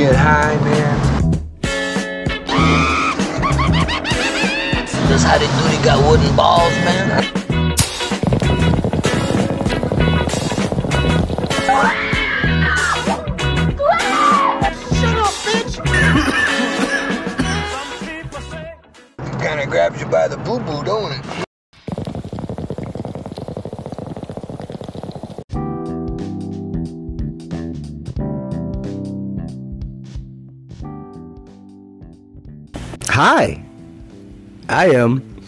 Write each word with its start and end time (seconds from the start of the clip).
get 0.00 0.16
high, 0.16 0.56
man. 0.64 1.30
That's 5.08 5.24
how 5.24 5.36
they 5.36 5.46
do 5.46 5.76
they 5.76 5.84
got 5.84 6.02
wooden 6.08 6.34
balls, 6.34 6.72
man. 6.86 7.29
Hi, 33.22 33.62
I 34.66 34.92
am. 34.92 35.42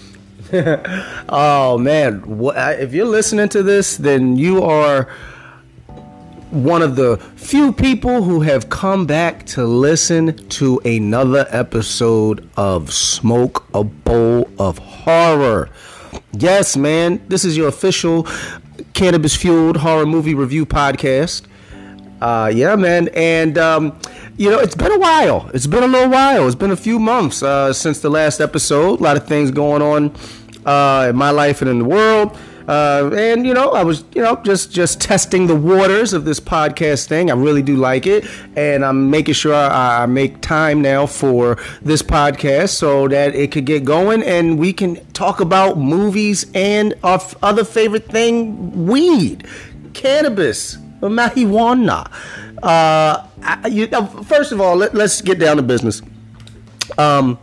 oh 1.31 1.79
man, 1.79 2.21
what, 2.37 2.79
if 2.79 2.93
you're 2.93 3.07
listening 3.07 3.49
to 3.49 3.63
this, 3.63 3.97
then 3.97 4.37
you 4.37 4.63
are 4.63 5.09
one 6.51 6.83
of 6.83 6.97
the 6.97 7.17
few 7.37 7.73
people 7.73 8.25
who 8.25 8.43
have 8.43 8.69
come 8.69 9.07
back 9.07 9.47
to 9.47 9.65
listen 9.65 10.37
to 10.51 10.81
another 10.85 11.47
episode 11.49 12.47
of 12.59 12.93
Smoke 12.93 13.67
a 13.73 13.85
Bowl 13.85 14.51
of 14.59 14.77
Horror. 14.77 15.71
Yes, 16.33 16.77
man, 16.77 17.23
this 17.29 17.43
is 17.43 17.57
your 17.57 17.69
official 17.69 18.29
cannabis 18.93 19.35
fueled 19.35 19.79
horror 19.79 20.05
movie 20.05 20.35
review 20.35 20.67
podcast. 20.67 21.47
Uh, 22.21 22.53
yeah, 22.55 22.77
man, 22.77 23.09
and 23.15 23.57
um, 23.57 23.99
you 24.37 24.51
know 24.51 24.59
it's 24.59 24.75
been 24.75 24.93
a 24.93 24.99
while. 24.99 25.51
It's 25.55 25.67
been 25.67 25.83
a 25.83 25.87
little 25.87 26.11
while. 26.11 26.47
It's 26.47 26.55
been 26.55 26.71
a 26.71 26.77
few 26.77 26.99
months 26.99 27.43
uh, 27.43 27.73
since 27.73 28.01
the 28.01 28.11
last 28.11 28.41
episode. 28.41 29.01
A 29.01 29.03
lot 29.03 29.17
of 29.17 29.27
things 29.27 29.51
going 29.51 29.83
on 29.83 30.15
uh, 30.65 31.09
in 31.11 31.17
my 31.17 31.31
life 31.31 31.63
and 31.63 31.71
in 31.71 31.79
the 31.81 31.85
world. 31.85 32.37
Uh, 32.69 33.11
and 33.15 33.45
you 33.45 33.53
know, 33.53 33.71
I 33.73 33.83
was 33.83 34.05
you 34.15 34.23
know 34.23 34.37
just 34.45 34.71
just 34.71 35.01
testing 35.01 35.47
the 35.47 35.57
waters 35.57 36.13
of 36.13 36.25
this 36.25 36.39
podcast 36.39 37.07
thing. 37.07 37.31
I 37.31 37.35
really 37.35 37.63
do 37.63 37.77
like 37.77 38.07
it, 38.07 38.25
and 38.57 38.85
I'm 38.85 39.11
making 39.11 39.35
sure 39.35 39.55
I, 39.55 40.05
I 40.05 40.07
make 40.07 40.41
time 40.41 40.81
now 40.81 41.07
for 41.07 41.59
this 41.83 42.03
podcast 42.03 42.71
so 42.71 43.09
that 43.09 43.35
it 43.35 43.51
could 43.51 43.65
get 43.67 43.85
going, 43.85 44.23
and 44.23 44.59
we 44.59 44.73
can 44.73 45.05
talk 45.13 45.41
about 45.41 45.77
movies 45.79 46.47
and 46.55 46.95
our 47.03 47.17
f- 47.17 47.35
other 47.43 47.65
favorite 47.65 48.07
thing, 48.07 48.87
weed, 48.87 49.45
cannabis, 49.93 50.77
marijuana. 51.01 52.11
Uh, 52.63 53.27
you, 53.71 53.87
first 54.25 54.53
of 54.53 54.61
all, 54.61 54.77
let, 54.77 54.95
let's 54.95 55.21
get 55.21 55.39
down 55.39 55.57
to 55.57 55.63
business. 55.63 56.03
Um, 56.99 57.39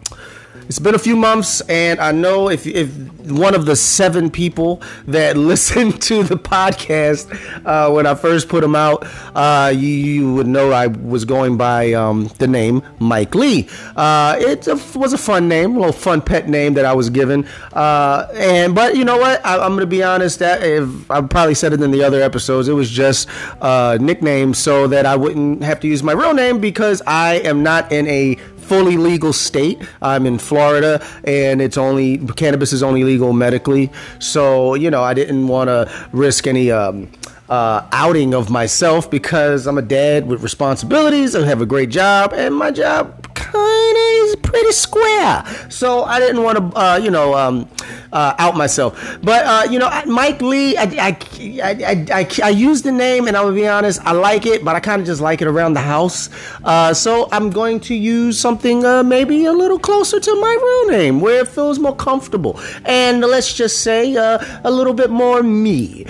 it's 0.69 0.77
been 0.77 0.93
a 0.93 0.99
few 0.99 1.15
months, 1.15 1.61
and 1.61 1.99
I 1.99 2.11
know 2.11 2.47
if 2.47 2.67
if 2.67 2.95
one 3.23 3.55
of 3.55 3.65
the 3.65 3.75
seven 3.75 4.29
people 4.29 4.83
that 5.07 5.35
listened 5.49 5.99
to 6.03 6.21
the 6.21 6.35
podcast 6.35 7.27
uh, 7.65 7.91
when 7.91 8.05
I 8.05 8.13
first 8.13 8.49
put 8.49 8.61
them 8.61 8.75
out, 8.75 9.03
uh, 9.35 9.73
you, 9.75 9.87
you, 9.87 10.33
would 10.35 10.45
know 10.45 10.71
I 10.71 10.85
was 10.85 11.25
going 11.25 11.57
by 11.57 11.93
um, 11.93 12.27
the 12.37 12.47
name 12.47 12.83
Mike 12.99 13.33
Lee. 13.33 13.67
Uh, 13.95 14.35
it 14.37 14.67
was 14.95 15.11
a 15.11 15.17
fun 15.17 15.47
name, 15.47 15.75
a 15.75 15.79
little 15.79 15.91
fun 15.91 16.21
pet 16.21 16.47
name 16.47 16.75
that 16.75 16.85
I 16.85 16.93
was 16.93 17.09
given. 17.09 17.47
Uh, 17.73 18.27
and 18.35 18.75
but 18.75 18.95
you 18.95 19.05
know 19.05 19.17
what? 19.17 19.43
I, 19.43 19.65
am 19.65 19.71
going 19.71 19.79
to 19.79 19.87
be 19.87 20.03
honest. 20.03 20.37
That 20.37 20.61
if 20.61 21.09
I 21.09 21.19
probably 21.21 21.55
said 21.55 21.73
it 21.73 21.81
in 21.81 21.89
the 21.89 22.03
other 22.03 22.21
episodes, 22.21 22.67
it 22.67 22.73
was 22.73 22.91
just 22.91 23.27
a 23.59 23.97
nickname 23.99 24.53
so 24.53 24.85
that 24.85 25.07
I 25.07 25.15
wouldn't 25.15 25.63
have 25.63 25.79
to 25.79 25.87
use 25.87 26.03
my 26.03 26.13
real 26.13 26.35
name 26.35 26.59
because 26.59 27.01
I 27.07 27.39
am 27.39 27.63
not 27.63 27.91
in 27.91 28.05
a 28.05 28.37
fully 28.69 28.97
legal 28.97 29.33
state. 29.33 29.81
I'm 30.01 30.27
in 30.27 30.37
Florida, 30.37 31.05
and 31.23 31.59
it's 31.61 31.77
only 31.77 32.19
cannabis 32.35 32.71
is 32.71 32.83
only 32.83 33.03
legal 33.03 33.33
medically. 33.33 33.91
So 34.19 34.75
you 34.75 34.91
know, 34.91 35.01
I 35.01 35.13
didn't 35.13 35.47
want 35.47 35.67
to 35.69 35.91
risk 36.13 36.47
any. 36.47 36.71
Um, 36.71 37.11
uh, 37.49 37.83
outing 37.93 38.35
of 38.35 38.51
myself 38.51 39.09
because 39.09 39.65
I'm 39.65 39.79
a 39.79 39.81
dad 39.81 40.27
with 40.27 40.43
responsibilities. 40.43 41.35
I 41.35 41.47
have 41.47 41.61
a 41.61 41.65
great 41.65 41.89
job, 41.89 42.31
and 42.31 42.53
my 42.53 42.69
job 42.69 43.28
kind 43.51 43.97
of 43.97 44.09
is 44.29 44.35
pretty 44.37 44.71
square. 44.71 45.43
So 45.69 46.03
I 46.03 46.19
didn't 46.19 46.43
want 46.43 46.57
to, 46.57 46.79
uh, 46.79 46.99
you 47.01 47.11
know, 47.11 47.35
um, 47.35 47.69
uh, 48.11 48.35
out 48.37 48.55
myself. 48.55 49.17
But 49.21 49.45
uh, 49.45 49.71
you 49.71 49.79
know, 49.79 49.89
Mike 50.05 50.41
Lee, 50.41 50.75
I, 50.77 50.83
I, 50.83 51.17
I, 51.63 52.05
I, 52.11 52.27
I 52.43 52.49
use 52.49 52.81
the 52.81 52.91
name, 52.91 53.27
and 53.27 53.37
I 53.37 53.41
will 53.43 53.53
be 53.53 53.67
honest, 53.67 54.01
I 54.03 54.11
like 54.11 54.45
it, 54.45 54.63
but 54.65 54.75
I 54.75 54.79
kind 54.79 54.99
of 55.01 55.05
just 55.05 55.21
like 55.21 55.41
it 55.41 55.47
around 55.47 55.73
the 55.73 55.81
house. 55.81 56.29
Uh, 56.63 56.93
so 56.93 57.29
I'm 57.31 57.49
going 57.49 57.79
to 57.81 57.95
use 57.95 58.39
something 58.39 58.85
uh, 58.85 59.03
maybe 59.03 59.45
a 59.45 59.53
little 59.53 59.79
closer 59.79 60.19
to 60.19 60.41
my 60.41 60.57
real 60.61 60.97
name, 60.97 61.21
where 61.21 61.41
it 61.41 61.47
feels 61.47 61.79
more 61.79 61.95
comfortable, 61.95 62.59
and 62.85 63.21
let's 63.21 63.53
just 63.53 63.81
say 63.81 64.15
uh, 64.15 64.39
a 64.63 64.71
little 64.71 64.93
bit 64.93 65.09
more 65.09 65.43
me. 65.43 66.05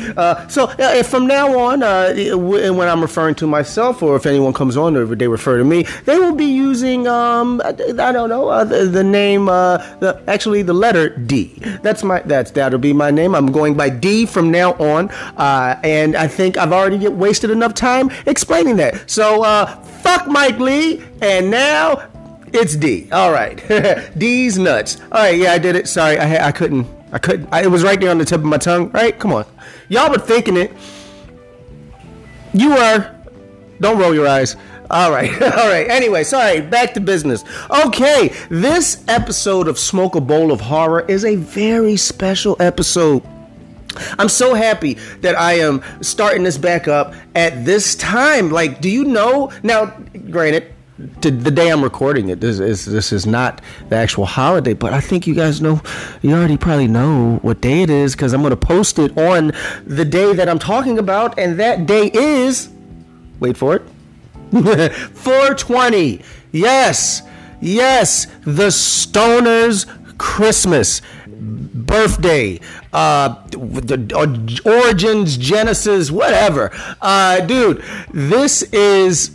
so 0.48 0.68
from 1.04 1.28
now 1.28 1.58
on, 1.58 1.82
when 1.82 2.88
I'm 2.88 3.02
referring 3.02 3.36
to 3.36 3.48
myself, 3.48 4.02
or 4.02 4.16
if 4.16 4.26
anyone 4.26 4.54
comes 4.54 4.78
on, 4.78 4.96
or 4.96 5.06
they 5.06 5.28
refer 5.28 5.58
to 5.58 5.66
me, 5.66 5.84
they 6.06 6.18
will 6.18 6.36
be 6.36 6.46
using. 6.46 7.08
Um, 7.30 7.62
I, 7.64 7.72
don't 7.72 8.30
know 8.30 8.50
uh, 8.50 8.64
the, 8.64 8.86
the, 8.86 9.04
name. 9.04 9.50
Uh, 9.50 9.78
the 10.00 10.22
actually 10.28 10.62
the 10.62 10.74
letter 10.74 11.10
D. 11.10 11.54
That's 11.82 12.04
my 12.04 12.22
that's 12.22 12.52
that'll 12.52 12.80
be 12.80 12.94
my 12.94 13.12
name. 13.12 13.36
I'm 13.36 13.52
going 13.52 13.76
by 13.76 13.90
D 13.90 14.26
from 14.26 14.52
now 14.52 14.74
on, 14.74 15.10
uh, 15.38 15.80
and 15.84 16.16
I 16.16 16.28
think 16.28 16.58
I've 16.58 16.74
already 16.74 16.98
get 16.98 17.14
wasted 17.14 17.52
enough 17.52 17.74
time 17.74 18.12
explaining 18.26 18.78
that. 18.78 19.10
So 19.10 19.44
uh, 19.44 19.76
fuck 20.02 20.28
Mike 20.28 20.60
Lee, 20.60 21.04
and 21.22 21.52
now 21.52 22.10
it's 22.48 22.76
D. 22.76 23.10
All 23.12 23.32
right, 23.32 23.58
D's 24.18 24.58
nuts. 24.58 25.00
All 25.12 25.20
right, 25.20 25.38
yeah, 25.38 25.54
I 25.54 25.60
did 25.60 25.76
it. 25.76 25.88
Sorry, 25.88 26.18
I 26.18 26.48
I 26.48 26.52
couldn't. 26.52 26.88
I 27.12 27.20
couldn't. 27.20 27.50
I, 27.52 27.64
it 27.64 27.72
was 27.72 27.84
right 27.84 28.00
there 28.00 28.12
on 28.12 28.18
the 28.18 28.26
tip 28.26 28.40
of 28.40 28.46
my 28.46 28.58
tongue. 28.58 28.90
Right? 28.92 29.18
Come 29.18 29.34
on, 29.34 29.46
y'all 29.88 30.10
were 30.10 30.18
thinking 30.18 30.58
it. 30.58 30.72
You 32.54 32.72
were. 32.72 33.16
Don't 33.80 33.98
roll 33.98 34.14
your 34.14 34.28
eyes. 34.28 34.58
All 34.92 35.12
right, 35.12 35.32
all 35.42 35.68
right. 35.70 35.88
Anyway, 35.88 36.24
sorry, 36.24 36.62
back 36.62 36.94
to 36.96 37.00
business. 37.00 37.44
Okay, 37.86 38.34
this 38.50 39.04
episode 39.08 39.68
of 39.68 39.78
Smoke 39.78 40.16
a 40.16 40.22
Bowl 40.22 40.52
of 40.52 40.62
Horror 40.62 41.06
is 41.08 41.26
a 41.26 41.36
very 41.36 41.96
special 41.96 42.56
episode. 42.60 43.24
I'm 44.18 44.30
so 44.30 44.54
happy 44.54 44.96
that 45.22 45.38
I 45.38 45.54
am 45.54 45.84
starting 46.02 46.44
this 46.44 46.58
back 46.58 46.88
up 46.88 47.14
at 47.36 47.66
this 47.66 47.96
time. 47.96 48.50
Like, 48.50 48.82
do 48.82 48.90
you 48.90 49.04
know? 49.06 49.52
Now, 49.62 49.88
granted, 50.30 50.74
to 51.22 51.32
the 51.32 51.52
day 51.52 51.70
I'm 51.70 51.84
recording 51.84 52.30
it, 52.30 52.40
this 52.42 52.60
is 52.60 52.86
this 52.86 53.14
is 53.14 53.28
not 53.28 53.62
the 53.90 53.96
actual 53.96 54.26
holiday, 54.26 54.74
but 54.74 54.92
I 54.92 55.02
think 55.02 55.28
you 55.28 55.36
guys 55.36 55.62
know, 55.62 55.82
you 56.22 56.34
already 56.34 56.58
probably 56.58 56.88
know 56.88 57.38
what 57.42 57.62
day 57.62 57.84
it 57.84 57.90
is 57.90 58.16
because 58.16 58.34
I'm 58.34 58.42
going 58.42 58.52
to 58.52 58.58
post 58.58 58.98
it 58.98 59.16
on 59.18 59.52
the 59.86 60.06
day 60.06 60.34
that 60.34 60.50
I'm 60.50 60.60
talking 60.60 60.98
about, 60.98 61.38
and 61.38 61.60
that 61.60 61.86
day 61.86 62.10
is, 62.12 62.70
wait 63.40 63.56
for 63.56 63.76
it, 63.76 63.84
420. 65.14 66.22
Yes. 66.52 67.22
Yes. 67.62 68.26
The 68.42 68.68
Stoners 68.68 69.86
Christmas 70.18 71.02
birthday, 71.40 72.60
uh, 72.94 73.36
the 73.50 74.62
uh, 74.66 74.70
origins, 74.70 75.38
Genesis, 75.38 76.12
whatever. 76.12 76.72
Uh, 77.02 77.40
dude, 77.42 77.84
this 78.14 78.64
is 78.74 79.32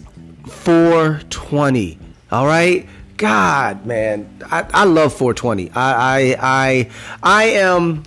420. 0.47 1.99
All 2.31 2.47
right. 2.47 2.89
God, 3.17 3.87
man, 3.87 4.29
I, 4.51 4.67
I 4.75 4.85
love 4.85 5.13
420. 5.15 5.71
I, 5.71 5.93
I, 5.93 6.37
I, 6.41 6.91
I 7.23 7.45
am 7.45 8.03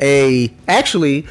a 0.00 0.52
actually, 0.66 1.26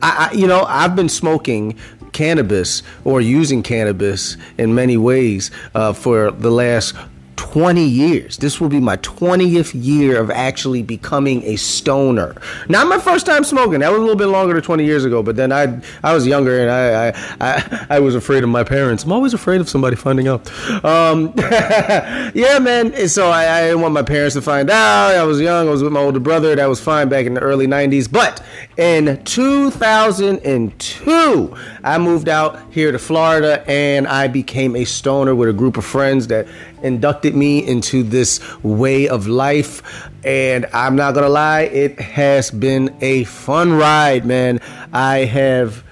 I, 0.00 0.30
I, 0.30 0.34
you 0.34 0.46
know, 0.46 0.64
I've 0.66 0.96
been 0.96 1.10
smoking 1.10 1.78
cannabis 2.14 2.82
or 3.04 3.20
using 3.20 3.62
cannabis 3.62 4.38
in 4.56 4.74
many 4.74 4.96
ways 4.96 5.50
uh, 5.74 5.92
for 5.92 6.30
the 6.30 6.50
last 6.50 6.94
20 7.36 7.84
years. 7.84 8.38
This 8.38 8.60
will 8.60 8.68
be 8.68 8.80
my 8.80 8.96
20th 8.98 9.72
year 9.74 10.20
of 10.20 10.30
actually 10.30 10.82
becoming 10.82 11.42
a 11.44 11.56
stoner. 11.56 12.36
Not 12.68 12.88
my 12.88 12.98
first 12.98 13.24
time 13.26 13.44
smoking. 13.44 13.78
That 13.80 13.92
was 13.92 13.98
a 13.98 14.00
little 14.00 14.16
bit 14.16 14.26
longer 14.26 14.54
than 14.54 14.62
20 14.62 14.84
years 14.84 15.04
ago, 15.04 15.22
but 15.22 15.36
then 15.36 15.52
I 15.52 15.80
I 16.02 16.14
was 16.14 16.26
younger 16.26 16.58
and 16.60 16.70
I 16.70 17.08
I, 17.08 17.12
I, 17.40 17.86
I 17.90 17.98
was 18.00 18.14
afraid 18.14 18.42
of 18.42 18.48
my 18.48 18.64
parents. 18.64 19.04
I'm 19.04 19.12
always 19.12 19.34
afraid 19.34 19.60
of 19.60 19.68
somebody 19.68 19.94
finding 19.94 20.26
out. 20.26 20.50
Um, 20.84 21.34
yeah, 21.36 22.58
man. 22.60 23.06
So 23.08 23.30
I, 23.30 23.58
I 23.58 23.66
didn't 23.66 23.82
want 23.82 23.92
my 23.94 24.02
parents 24.02 24.34
to 24.34 24.42
find 24.42 24.70
out. 24.70 25.14
I 25.14 25.22
was 25.24 25.40
young. 25.40 25.68
I 25.68 25.70
was 25.70 25.82
with 25.82 25.92
my 25.92 26.00
older 26.00 26.20
brother. 26.20 26.56
That 26.56 26.68
was 26.68 26.80
fine 26.80 27.08
back 27.08 27.26
in 27.26 27.34
the 27.34 27.40
early 27.40 27.66
90s. 27.66 28.10
But 28.10 28.42
in 28.76 29.22
2002, 29.24 31.56
I 31.84 31.98
moved 31.98 32.30
out 32.30 32.58
here 32.72 32.90
to 32.92 32.98
Florida 32.98 33.62
and 33.68 34.08
I 34.08 34.26
became 34.26 34.74
a 34.74 34.86
stoner 34.86 35.34
with 35.34 35.50
a 35.50 35.52
group 35.52 35.76
of 35.76 35.84
friends 35.84 36.28
that 36.28 36.48
inducted 36.82 37.36
me 37.36 37.64
into 37.64 38.02
this 38.02 38.40
way 38.64 39.06
of 39.06 39.26
life. 39.26 40.08
And 40.24 40.64
I'm 40.72 40.96
not 40.96 41.14
gonna 41.14 41.28
lie, 41.28 41.62
it 41.62 42.00
has 42.00 42.50
been 42.50 42.96
a 43.02 43.24
fun 43.24 43.74
ride, 43.74 44.24
man. 44.24 44.60
I 44.94 45.18
have 45.18 45.84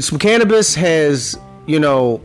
some 0.00 0.18
cannabis 0.18 0.74
has, 0.74 1.38
you 1.66 1.78
know, 1.78 2.20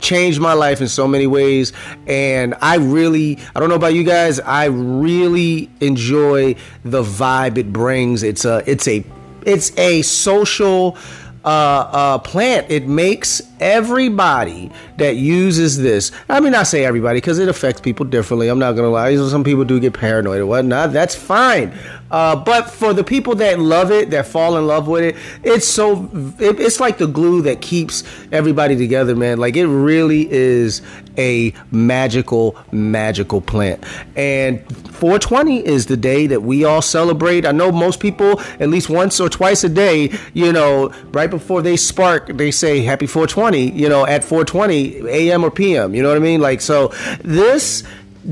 changed 0.00 0.40
my 0.40 0.54
life 0.54 0.80
in 0.80 0.88
so 0.88 1.06
many 1.06 1.26
ways. 1.26 1.74
And 2.06 2.54
I 2.62 2.76
really, 2.76 3.38
I 3.54 3.60
don't 3.60 3.68
know 3.68 3.74
about 3.74 3.92
you 3.92 4.02
guys, 4.04 4.40
I 4.40 4.64
really 4.64 5.68
enjoy 5.80 6.56
the 6.84 7.02
vibe 7.02 7.58
it 7.58 7.70
brings. 7.70 8.22
It's 8.22 8.46
a, 8.46 8.62
it's 8.66 8.88
a, 8.88 9.04
it's 9.44 9.76
a 9.78 10.00
social 10.02 10.96
uh, 11.44 11.48
uh, 11.48 12.18
plant. 12.18 12.70
It 12.70 12.86
makes 12.86 13.42
everybody 13.60 14.70
that 14.98 15.16
uses 15.16 15.78
this. 15.78 16.12
I 16.28 16.40
mean, 16.40 16.54
I 16.54 16.62
say 16.62 16.84
everybody 16.84 17.18
because 17.18 17.38
it 17.38 17.48
affects 17.48 17.80
people 17.80 18.06
differently. 18.06 18.48
I'm 18.48 18.58
not 18.58 18.72
gonna 18.72 18.90
lie. 18.90 19.14
Some 19.16 19.44
people 19.44 19.64
do 19.64 19.80
get 19.80 19.94
paranoid 19.94 20.40
or 20.40 20.46
whatnot. 20.46 20.92
That's 20.92 21.14
fine. 21.14 21.72
Uh, 22.10 22.36
but 22.36 22.70
for 22.70 22.92
the 22.92 23.04
people 23.04 23.34
that 23.36 23.58
love 23.58 23.90
it, 23.90 24.10
that 24.10 24.26
fall 24.26 24.56
in 24.56 24.66
love 24.66 24.88
with 24.88 25.04
it, 25.04 25.16
it's 25.44 25.66
so 25.66 26.10
it, 26.38 26.58
it's 26.58 26.80
like 26.80 26.98
the 26.98 27.06
glue 27.06 27.42
that 27.42 27.60
keeps 27.60 28.02
everybody 28.32 28.76
together, 28.76 29.14
man. 29.14 29.38
Like 29.38 29.56
it 29.56 29.66
really 29.66 30.30
is 30.30 30.82
a 31.16 31.52
magical, 31.70 32.56
magical 32.72 33.40
plant. 33.40 33.84
And 34.16 34.60
420 34.88 35.64
is 35.66 35.86
the 35.86 35.96
day 35.96 36.26
that 36.26 36.42
we 36.42 36.64
all 36.64 36.82
celebrate. 36.82 37.46
I 37.46 37.52
know 37.52 37.70
most 37.72 38.00
people 38.00 38.40
at 38.58 38.68
least 38.68 38.90
once 38.90 39.20
or 39.20 39.28
twice 39.28 39.64
a 39.64 39.68
day, 39.68 40.12
you 40.34 40.52
know, 40.52 40.92
right 41.12 41.30
before 41.30 41.62
they 41.62 41.76
spark, 41.76 42.36
they 42.36 42.50
say 42.50 42.80
happy 42.82 43.06
420, 43.06 43.70
you 43.70 43.88
know, 43.88 44.06
at 44.06 44.24
420 44.24 45.08
a.m. 45.08 45.44
or 45.44 45.50
p.m. 45.50 45.94
You 45.94 46.02
know 46.02 46.08
what 46.08 46.16
I 46.16 46.20
mean? 46.20 46.40
Like 46.40 46.60
so, 46.60 46.88
this 47.22 47.84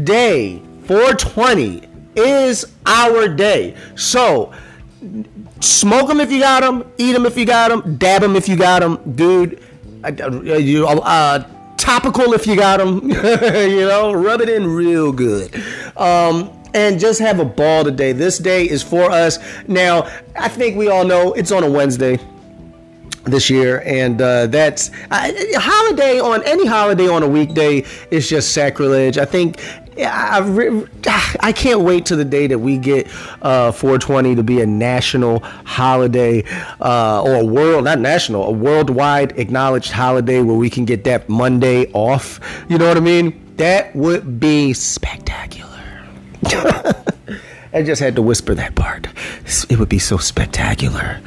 day 0.05 0.61
420 0.85 1.88
is 2.19 2.67
our 2.87 3.29
day. 3.29 3.77
So, 3.95 4.53
smoke 5.61 6.09
them 6.09 6.21
if 6.21 6.31
you 6.31 6.41
got 6.41 6.61
them, 6.61 6.91
eat 6.99 7.13
them 7.13 7.27
if 7.27 7.37
you 7.37 7.45
got 7.45 7.69
them, 7.69 7.97
dab 7.97 8.23
them 8.23 8.37
if 8.37 8.49
you 8.49 8.57
got 8.57 8.81
them, 8.81 9.15
dude. 9.15 9.63
Uh, 10.05 10.11
uh, 10.11 11.45
topical 11.77 12.35
if 12.35 12.47
you 12.47 12.57
got 12.57 12.79
them, 12.79 13.09
you 13.11 13.81
know, 13.81 14.13
rub 14.13 14.41
it 14.41 14.49
in 14.49 14.67
real 14.67 15.13
good. 15.13 15.55
Um, 15.97 16.53
and 16.75 17.01
just 17.01 17.19
have 17.21 17.41
a 17.41 17.45
ball 17.45 17.85
today. 17.85 18.13
This 18.13 18.39
day 18.39 18.69
is 18.69 18.83
for 18.83 19.11
us. 19.11 19.39
Now, 19.67 20.09
I 20.37 20.49
think 20.49 20.77
we 20.77 20.89
all 20.89 21.05
know 21.05 21.33
it's 21.33 21.51
on 21.51 21.65
a 21.65 21.71
Wednesday 21.71 22.19
this 23.25 23.51
year, 23.51 23.83
and 23.85 24.21
uh, 24.21 24.47
that's 24.47 24.91
uh, 25.11 25.33
holiday 25.57 26.21
on 26.21 26.43
any 26.45 26.67
holiday 26.67 27.09
on 27.09 27.23
a 27.23 27.29
weekday 27.29 27.85
is 28.11 28.29
just 28.29 28.53
sacrilege. 28.53 29.19
I 29.19 29.25
think 29.25 29.61
I, 30.07 30.87
I, 31.07 31.37
I 31.41 31.53
can't 31.53 31.81
wait 31.81 32.07
to 32.07 32.17
the 32.17 32.25
day 32.25 32.47
that 32.47 32.59
we 32.59 32.79
get 32.79 33.09
uh, 33.43 33.73
420 33.73 34.37
to 34.37 34.43
be 34.43 34.61
a 34.61 34.67
national 34.67 35.41
holiday 35.41 36.45
uh, 36.81 37.23
or 37.23 37.35
a 37.37 37.45
world, 37.45 37.85
not 37.85 37.99
national, 37.99 38.45
a 38.45 38.53
worldwide 38.53 39.39
acknowledged 39.39 39.91
holiday 39.91 40.41
where 40.43 40.57
we 40.57 40.71
can 40.71 40.85
get 40.85 41.05
that 41.05 41.29
Monday 41.29 41.91
off. 41.93 42.41
You 42.69 42.79
know 42.79 42.89
what 42.89 42.97
I 42.97 43.01
mean? 43.01 43.57
That 43.57 43.95
would 43.97 44.39
be 44.39 44.73
spectacular. 44.73 45.69
I 47.73 47.83
just 47.83 48.01
had 48.01 48.17
to 48.17 48.23
whisper 48.23 48.55
that 48.55 48.75
part. 48.75 49.07
It 49.69 49.79
would 49.79 49.89
be 49.89 49.99
so 49.99 50.17
spectacular. 50.17 51.21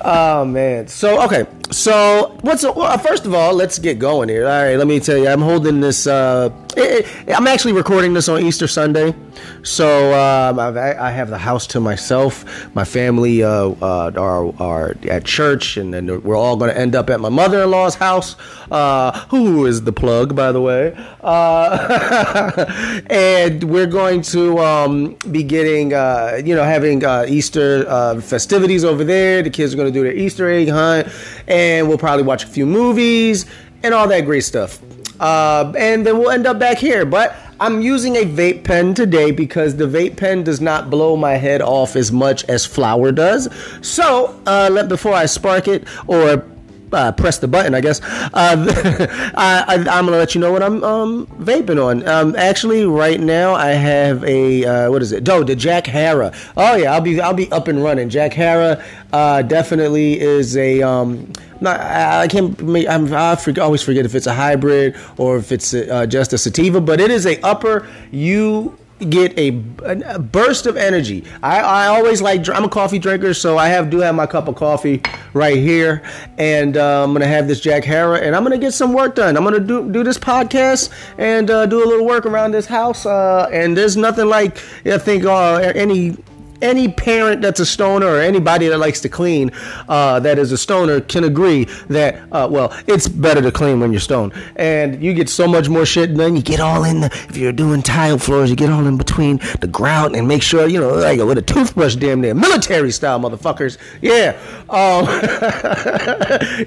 Oh 0.00 0.44
man. 0.44 0.88
So 0.88 1.22
okay. 1.24 1.46
So 1.70 2.36
what's 2.42 2.62
well, 2.62 2.96
first 2.98 3.26
of 3.26 3.34
all, 3.34 3.54
let's 3.54 3.78
get 3.78 3.98
going 3.98 4.28
here. 4.28 4.44
All 4.44 4.62
right. 4.62 4.76
Let 4.76 4.86
me 4.86 5.00
tell 5.00 5.16
you, 5.16 5.28
I'm 5.28 5.40
holding 5.40 5.80
this. 5.80 6.06
Uh, 6.06 6.50
I'm 6.76 7.46
actually 7.46 7.72
recording 7.72 8.14
this 8.14 8.28
on 8.28 8.42
Easter 8.42 8.66
Sunday. 8.66 9.14
So 9.62 10.12
um, 10.14 10.58
I 10.58 11.10
have 11.10 11.30
the 11.30 11.38
house 11.38 11.66
to 11.68 11.80
myself. 11.80 12.74
My 12.74 12.84
family 12.84 13.42
uh, 13.42 13.74
uh, 13.80 14.12
are, 14.16 14.54
are 14.60 14.96
at 15.08 15.24
church, 15.24 15.76
and 15.76 15.92
then 15.92 16.22
we're 16.22 16.36
all 16.36 16.56
going 16.56 16.70
to 16.70 16.78
end 16.78 16.94
up 16.94 17.10
at 17.10 17.20
my 17.20 17.28
mother-in-law's 17.28 17.94
house, 17.94 18.36
uh, 18.70 19.18
who 19.28 19.66
is 19.66 19.82
the 19.82 19.92
plug, 19.92 20.34
by 20.34 20.50
the 20.52 20.60
way. 20.60 20.94
Uh, 21.20 23.02
and 23.10 23.64
we're 23.64 23.86
going 23.86 24.22
to 24.22 24.58
um, 24.58 25.16
be 25.30 25.42
getting, 25.42 25.71
uh, 25.80 26.40
you 26.44 26.54
know, 26.54 26.64
having 26.64 27.04
uh, 27.04 27.24
Easter 27.28 27.84
festivities 28.20 28.84
over 28.84 29.04
there. 29.04 29.42
The 29.42 29.50
kids 29.50 29.72
are 29.72 29.76
going 29.76 29.92
to 29.92 29.98
do 29.98 30.02
their 30.02 30.14
Easter 30.14 30.50
egg 30.50 30.68
hunt, 30.68 31.08
and 31.48 31.88
we'll 31.88 31.98
probably 31.98 32.24
watch 32.24 32.44
a 32.44 32.48
few 32.48 32.66
movies 32.66 33.46
and 33.82 33.94
all 33.94 34.06
that 34.08 34.24
great 34.24 34.44
stuff. 34.44 34.80
and 35.20 36.06
then 36.06 36.18
we'll 36.18 36.30
end 36.30 36.46
up 36.46 36.58
back 36.58 36.78
here, 36.78 37.04
but 37.04 37.36
I'm 37.62 37.80
using 37.80 38.16
a 38.16 38.24
vape 38.24 38.64
pen 38.64 38.92
today 38.92 39.30
because 39.30 39.76
the 39.76 39.86
vape 39.86 40.16
pen 40.16 40.42
does 40.42 40.60
not 40.60 40.90
blow 40.90 41.16
my 41.16 41.34
head 41.34 41.62
off 41.62 41.94
as 41.94 42.10
much 42.10 42.44
as 42.46 42.66
flour 42.66 43.12
does. 43.12 43.48
So, 43.82 44.36
uh, 44.46 44.68
let, 44.72 44.88
before 44.88 45.14
I 45.14 45.26
spark 45.26 45.68
it 45.68 45.86
or 46.08 46.44
uh, 46.92 47.12
press 47.12 47.38
the 47.38 47.48
button, 47.48 47.74
I 47.74 47.80
guess. 47.80 48.00
Uh, 48.02 49.32
I, 49.36 49.74
am 49.74 49.84
gonna 49.84 50.12
let 50.12 50.34
you 50.34 50.40
know 50.40 50.52
what 50.52 50.62
I'm 50.62 50.82
um, 50.84 51.26
vaping 51.38 51.84
on. 51.84 52.06
Um, 52.08 52.36
actually, 52.36 52.86
right 52.86 53.20
now 53.20 53.54
I 53.54 53.70
have 53.70 54.24
a 54.24 54.64
uh, 54.64 54.90
what 54.90 55.02
is 55.02 55.12
it? 55.12 55.28
Oh, 55.28 55.42
the 55.42 55.56
Jack 55.56 55.86
Hara. 55.86 56.32
Oh 56.56 56.76
yeah, 56.76 56.92
I'll 56.92 57.00
be 57.00 57.20
I'll 57.20 57.34
be 57.34 57.50
up 57.52 57.68
and 57.68 57.82
running. 57.82 58.08
Jack 58.08 58.32
Hara 58.32 58.82
uh, 59.12 59.42
definitely 59.42 60.20
is 60.20 60.56
a 60.56 60.82
um, 60.82 61.32
not, 61.62 61.80
I, 61.80 62.26
can't. 62.28 62.60
I'm, 62.60 63.12
I 63.14 63.36
forget, 63.36 63.62
always 63.62 63.82
forget 63.82 64.04
if 64.04 64.14
it's 64.14 64.26
a 64.26 64.34
hybrid 64.34 64.96
or 65.16 65.36
if 65.36 65.52
it's 65.52 65.72
uh, 65.72 66.06
just 66.06 66.32
a 66.32 66.38
sativa, 66.38 66.80
but 66.80 67.00
it 67.00 67.10
is 67.10 67.24
a 67.24 67.40
upper. 67.42 67.86
You 68.10 68.76
get 69.10 69.38
a, 69.38 69.48
a, 69.84 70.18
burst 70.18 70.66
of 70.66 70.76
energy. 70.76 71.24
I, 71.42 71.60
I 71.60 71.86
always 71.86 72.22
like. 72.22 72.48
I'm 72.48 72.64
a 72.64 72.68
coffee 72.68 72.98
drinker, 72.98 73.34
so 73.34 73.58
I 73.58 73.68
have 73.68 73.90
do 73.90 73.98
have 73.98 74.14
my 74.14 74.26
cup 74.26 74.48
of 74.48 74.56
coffee 74.56 75.02
right 75.32 75.56
here, 75.56 76.02
and 76.38 76.76
uh, 76.76 77.04
I'm 77.04 77.12
gonna 77.12 77.26
have 77.26 77.48
this 77.48 77.60
Jack 77.60 77.84
Herer, 77.84 78.16
and 78.16 78.34
I'm 78.34 78.42
gonna 78.42 78.58
get 78.58 78.72
some 78.72 78.92
work 78.92 79.14
done. 79.14 79.36
I'm 79.36 79.44
gonna 79.44 79.60
do 79.60 79.90
do 79.90 80.02
this 80.02 80.18
podcast 80.18 80.90
and 81.18 81.50
uh, 81.50 81.66
do 81.66 81.84
a 81.84 81.86
little 81.86 82.06
work 82.06 82.26
around 82.26 82.52
this 82.52 82.66
house. 82.66 83.06
Uh, 83.06 83.48
and 83.52 83.76
there's 83.76 83.96
nothing 83.96 84.26
like 84.26 84.58
I 84.86 84.98
think 84.98 85.24
uh, 85.24 85.56
any 85.74 86.16
any 86.62 86.88
parent 86.88 87.42
that's 87.42 87.60
a 87.60 87.66
stoner 87.66 88.06
or 88.06 88.20
anybody 88.20 88.68
that 88.68 88.78
likes 88.78 89.00
to 89.00 89.08
clean 89.08 89.50
uh, 89.88 90.20
that 90.20 90.38
is 90.38 90.52
a 90.52 90.58
stoner 90.58 91.00
can 91.00 91.24
agree 91.24 91.64
that 91.88 92.22
uh, 92.32 92.48
well 92.50 92.74
it's 92.86 93.08
better 93.08 93.42
to 93.42 93.50
clean 93.52 93.80
when 93.80 93.92
you're 93.92 94.00
stoned. 94.00 94.32
And 94.56 95.02
you 95.02 95.12
get 95.12 95.28
so 95.28 95.46
much 95.46 95.68
more 95.68 95.84
shit 95.84 96.14
done 96.14 96.36
you 96.36 96.42
get 96.42 96.60
all 96.60 96.84
in 96.84 97.00
the 97.00 97.06
if 97.28 97.36
you're 97.36 97.52
doing 97.52 97.82
tile 97.82 98.18
floors 98.18 98.48
you 98.50 98.56
get 98.56 98.70
all 98.70 98.86
in 98.86 98.96
between 98.96 99.38
the 99.60 99.66
grout 99.66 100.14
and 100.14 100.26
make 100.26 100.42
sure 100.42 100.66
you 100.66 100.80
know 100.80 100.94
like 100.94 101.18
with 101.20 101.38
a 101.38 101.42
toothbrush 101.42 101.96
damn 101.96 102.20
near. 102.20 102.34
Military 102.34 102.90
style 102.90 103.20
motherfuckers. 103.20 103.78
Yeah 104.00 104.38
um, 104.70 105.06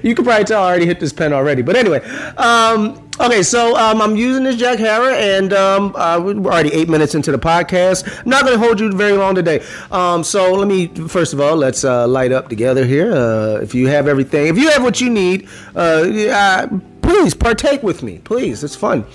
you 0.02 0.14
can 0.14 0.24
probably 0.24 0.44
tell 0.44 0.62
I 0.62 0.68
already 0.68 0.86
hit 0.86 1.00
this 1.00 1.12
pen 1.12 1.32
already. 1.32 1.62
But 1.62 1.76
anyway 1.76 2.04
um, 2.36 3.05
Okay, 3.18 3.42
so 3.42 3.74
um, 3.76 4.02
I'm 4.02 4.14
using 4.14 4.44
this 4.44 4.56
Jack 4.56 4.78
Herer, 4.78 5.10
and 5.12 5.50
um, 5.54 5.96
uh, 5.96 6.20
we're 6.20 6.34
already 6.34 6.70
eight 6.74 6.90
minutes 6.90 7.14
into 7.14 7.32
the 7.32 7.38
podcast. 7.38 8.06
I'm 8.24 8.28
not 8.28 8.44
going 8.44 8.60
to 8.60 8.64
hold 8.64 8.78
you 8.78 8.92
very 8.92 9.14
long 9.14 9.34
today. 9.34 9.64
Um, 9.90 10.22
so 10.22 10.52
let 10.52 10.68
me, 10.68 10.88
first 11.08 11.32
of 11.32 11.40
all, 11.40 11.56
let's 11.56 11.82
uh, 11.82 12.06
light 12.06 12.30
up 12.30 12.50
together 12.50 12.84
here. 12.84 13.14
Uh, 13.14 13.58
if 13.62 13.74
you 13.74 13.88
have 13.88 14.06
everything, 14.06 14.48
if 14.48 14.58
you 14.58 14.68
have 14.70 14.82
what 14.82 15.00
you 15.00 15.08
need, 15.08 15.48
uh, 15.74 16.68
please 17.00 17.32
partake 17.32 17.82
with 17.82 18.02
me. 18.02 18.18
Please, 18.18 18.62
it's 18.62 18.76
fun. 18.76 19.06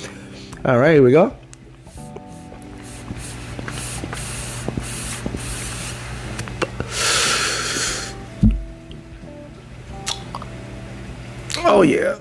All 0.65 0.79
right, 0.79 0.93
here 0.93 1.03
we 1.03 1.12
go. 1.12 1.38
Oh, 11.63 11.84
yeah. 11.84 12.17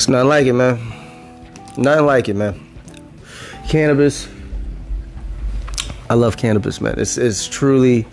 It's 0.00 0.08
nothing 0.08 0.30
like 0.30 0.46
it, 0.46 0.54
man. 0.54 0.78
Nothing 1.76 2.06
like 2.06 2.30
it, 2.30 2.34
man. 2.34 2.58
Cannabis. 3.68 4.26
I 6.08 6.14
love 6.14 6.38
cannabis, 6.38 6.80
man. 6.80 6.98
It's 6.98 7.18
it's 7.18 7.46
truly 7.46 8.06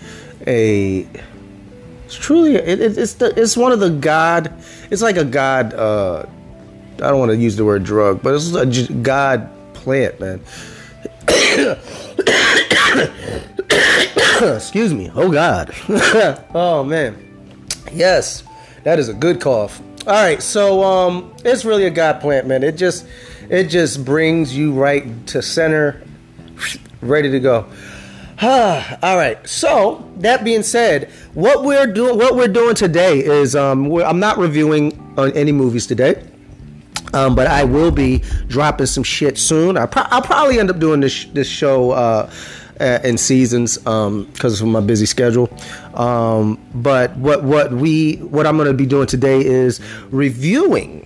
a 0.46 1.08
it's 2.04 2.16
truly 2.16 2.56
it, 2.56 2.82
it, 2.82 2.98
it's 2.98 3.14
the 3.14 3.34
it's 3.42 3.56
one 3.56 3.72
of 3.72 3.80
the 3.80 3.90
god. 3.90 4.54
It's 4.92 5.02
like 5.02 5.16
a 5.16 5.24
god. 5.24 5.74
Uh, 5.74 6.26
I 6.96 7.08
don't 7.08 7.20
want 7.20 7.32
to 7.32 7.38
use 7.38 7.56
the 7.56 7.64
word 7.64 7.86
drug, 7.86 8.22
but 8.22 8.36
it's 8.36 8.54
a 8.54 8.94
god 8.96 9.50
plant, 9.74 10.20
man. 10.20 10.42
Excuse 14.58 14.94
me. 14.94 15.10
Oh 15.16 15.32
God. 15.32 15.74
oh 16.54 16.84
man. 16.84 17.16
Yes. 17.94 18.44
That 18.84 19.00
is 19.00 19.08
a 19.08 19.14
good 19.14 19.40
cough. 19.40 19.82
All 20.08 20.14
right, 20.14 20.42
so 20.42 20.86
um, 20.86 21.36
it's 21.44 21.66
really 21.66 21.84
a 21.84 21.90
god 21.90 22.22
plant, 22.22 22.48
man. 22.48 22.64
It 22.64 22.78
just 22.78 23.06
it 23.50 23.66
just 23.66 24.06
brings 24.06 24.56
you 24.56 24.72
right 24.72 25.28
to 25.28 25.42
center, 25.42 26.02
ready 27.02 27.30
to 27.30 27.42
go. 27.42 27.66
All 28.42 29.18
right. 29.18 29.38
So 29.46 30.10
that 30.20 30.46
being 30.46 30.64
said, 30.64 31.12
what 31.34 31.66
we're 31.66 31.88
doing, 31.88 32.18
what 32.18 32.38
we're 32.38 32.48
doing 32.48 32.74
today 32.74 33.20
is, 33.20 33.54
um, 33.54 33.92
I'm 33.98 34.22
not 34.22 34.38
reviewing 34.38 34.98
on 35.18 35.34
any 35.34 35.52
movies 35.52 35.86
today, 35.86 36.24
um, 37.14 37.36
but 37.36 37.48
I 37.48 37.66
will 37.66 37.92
be 37.92 38.20
dropping 38.48 38.86
some 38.86 39.04
shit 39.04 39.38
soon. 39.38 39.76
I 39.76 39.82
will 39.82 40.22
probably 40.22 40.58
end 40.58 40.70
up 40.70 40.80
doing 40.80 41.02
this 41.02 41.26
this 41.26 41.50
show. 41.50 41.92
Uh, 41.92 41.96
uh, 41.96 42.32
in 42.80 43.18
seasons 43.18 43.78
because 43.78 44.62
of 44.62 44.68
my 44.68 44.82
busy 44.82 45.06
schedule. 45.06 45.50
Um, 45.94 46.60
but 46.76 47.16
what 47.18 47.44
what 47.44 47.72
we 47.72 48.16
what 48.18 48.46
I'm 48.46 48.58
going 48.58 48.68
to 48.68 48.74
be 48.74 48.86
doing 48.86 49.08
today 49.08 49.44
is 49.44 49.80
reviewing. 50.12 51.06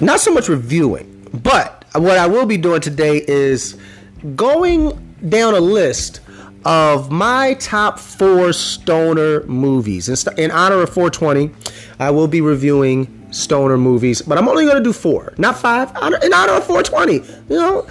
Not 0.00 0.20
so 0.20 0.32
much 0.32 0.48
reviewing, 0.48 1.28
but 1.42 1.84
what 1.94 2.18
I 2.18 2.26
will 2.26 2.46
be 2.46 2.56
doing 2.56 2.80
today 2.80 3.24
is 3.26 3.76
going 4.36 5.16
down 5.28 5.54
a 5.54 5.60
list 5.60 6.20
of 6.64 7.10
my 7.10 7.54
top 7.54 7.98
four 7.98 8.52
stoner 8.52 9.42
movies. 9.44 10.08
In, 10.08 10.38
in 10.38 10.50
honor 10.50 10.82
of 10.82 10.90
420, 10.90 11.50
I 11.98 12.10
will 12.10 12.28
be 12.28 12.40
reviewing 12.40 13.17
stoner 13.30 13.76
movies, 13.76 14.22
but 14.22 14.38
I'm 14.38 14.48
only 14.48 14.64
to 14.66 14.82
do 14.82 14.92
four, 14.92 15.34
not 15.38 15.58
five, 15.58 15.90
in 16.22 16.32
honor 16.32 16.52
of 16.54 16.64
420. 16.64 17.14
You 17.14 17.22
know, 17.48 17.86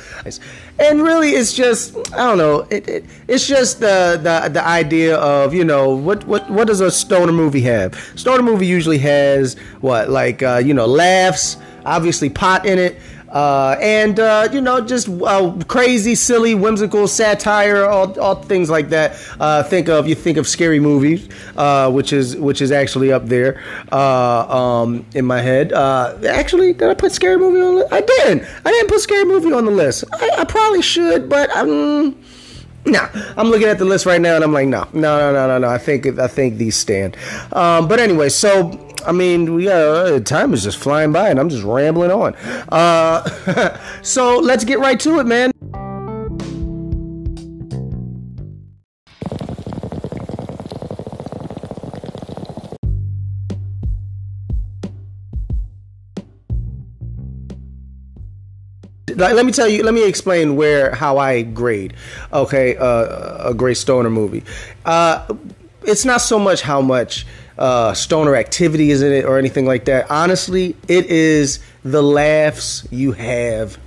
and 0.79 1.01
really, 1.01 1.31
it's 1.31 1.53
just 1.53 1.95
I 2.13 2.17
don't 2.17 2.37
know. 2.37 2.67
It, 2.69 2.87
it, 2.87 3.05
it's 3.27 3.47
just 3.47 3.79
the, 3.79 4.19
the 4.21 4.49
the 4.49 4.65
idea 4.65 5.17
of 5.17 5.53
you 5.53 5.65
know 5.65 5.89
what 5.95 6.25
what 6.25 6.49
what 6.49 6.67
does 6.67 6.81
a 6.81 6.91
stoner 6.91 7.31
movie 7.31 7.61
have? 7.61 7.95
Stoner 8.15 8.43
movie 8.43 8.67
usually 8.67 8.99
has 8.99 9.55
what 9.81 10.09
like 10.09 10.43
uh, 10.43 10.61
you 10.63 10.73
know 10.73 10.85
laughs, 10.85 11.57
obviously 11.85 12.29
pot 12.29 12.65
in 12.65 12.77
it. 12.79 12.99
Uh, 13.29 13.75
and 13.81 14.19
uh, 14.19 14.47
you 14.51 14.61
know, 14.61 14.81
just 14.81 15.09
uh, 15.09 15.53
crazy, 15.67 16.15
silly, 16.15 16.55
whimsical 16.55 17.07
satire, 17.07 17.85
all, 17.85 18.17
all 18.19 18.35
things 18.35 18.69
like 18.69 18.89
that. 18.89 19.19
Uh, 19.39 19.63
think 19.63 19.89
of 19.89 20.07
you 20.07 20.15
think 20.15 20.37
of 20.37 20.47
scary 20.47 20.79
movies, 20.79 21.27
uh, 21.57 21.91
which 21.91 22.13
is 22.13 22.35
which 22.37 22.61
is 22.61 22.71
actually 22.71 23.11
up 23.11 23.25
there 23.25 23.61
uh, 23.91 24.47
um, 24.47 25.05
in 25.13 25.25
my 25.25 25.41
head. 25.41 25.73
actually, 25.73 26.73
did 26.73 26.89
I 26.89 26.93
put 26.93 27.11
scary 27.11 27.37
movie 27.37 27.61
on? 27.61 27.75
The, 27.75 27.93
I 27.93 28.01
didn't. 28.01 28.47
I 28.65 28.71
didn't 28.71 28.89
put 28.89 29.01
scary 29.01 29.25
movie 29.25 29.51
on 29.51 29.65
the 29.65 29.71
list. 29.71 30.03
I, 30.13 30.29
I 30.39 30.43
probably 30.45 30.81
should, 30.81 31.29
but 31.29 31.49
um, 31.55 32.15
Nah, 32.87 33.09
I'm 33.35 33.49
looking 33.49 33.67
at 33.67 33.77
the 33.77 33.85
list 33.85 34.05
right 34.05 34.21
now 34.21 34.35
and 34.35 34.43
I'm 34.43 34.53
like, 34.53 34.67
no, 34.67 34.87
no, 34.93 35.19
no, 35.19 35.33
no, 35.33 35.47
no, 35.47 35.57
no. 35.57 35.67
I 35.67 35.77
think 35.77 36.05
I 36.17 36.27
think 36.27 36.57
these 36.57 36.75
stand. 36.75 37.17
Um, 37.51 37.87
but 37.87 37.99
anyway, 37.99 38.29
so 38.29 38.71
I 39.05 39.11
mean, 39.11 39.53
we 39.53 39.69
uh, 39.69 40.19
time 40.21 40.53
is 40.53 40.63
just 40.63 40.77
flying 40.77 41.11
by, 41.11 41.29
and 41.29 41.39
I'm 41.39 41.49
just 41.49 41.63
rambling 41.63 42.11
on. 42.11 42.35
Uh, 42.69 43.77
so 44.01 44.37
let's 44.37 44.63
get 44.63 44.79
right 44.79 44.99
to 45.01 45.19
it, 45.19 45.25
man. 45.25 45.51
Let 59.17 59.45
me 59.45 59.51
tell 59.51 59.67
you 59.67 59.83
let 59.83 59.93
me 59.93 60.07
explain 60.07 60.55
where 60.55 60.93
how 60.95 61.17
i 61.17 61.41
grade 61.41 61.93
okay 62.31 62.77
uh, 62.77 63.49
a 63.49 63.53
great 63.53 63.77
stoner 63.77 64.09
movie 64.09 64.43
uh, 64.85 65.27
it's 65.83 66.05
not 66.05 66.21
so 66.21 66.37
much 66.39 66.61
how 66.61 66.81
much 66.81 67.25
uh, 67.57 67.93
stoner 67.93 68.35
activity 68.35 68.91
is 68.91 69.01
in 69.01 69.11
it 69.11 69.25
or 69.25 69.37
anything 69.37 69.65
like 69.65 69.85
that. 69.85 70.09
Honestly, 70.11 70.75
it 70.87 71.07
is 71.07 71.59
the 71.83 72.03
laughs 72.03 72.87
you 72.91 73.13
have 73.13 73.77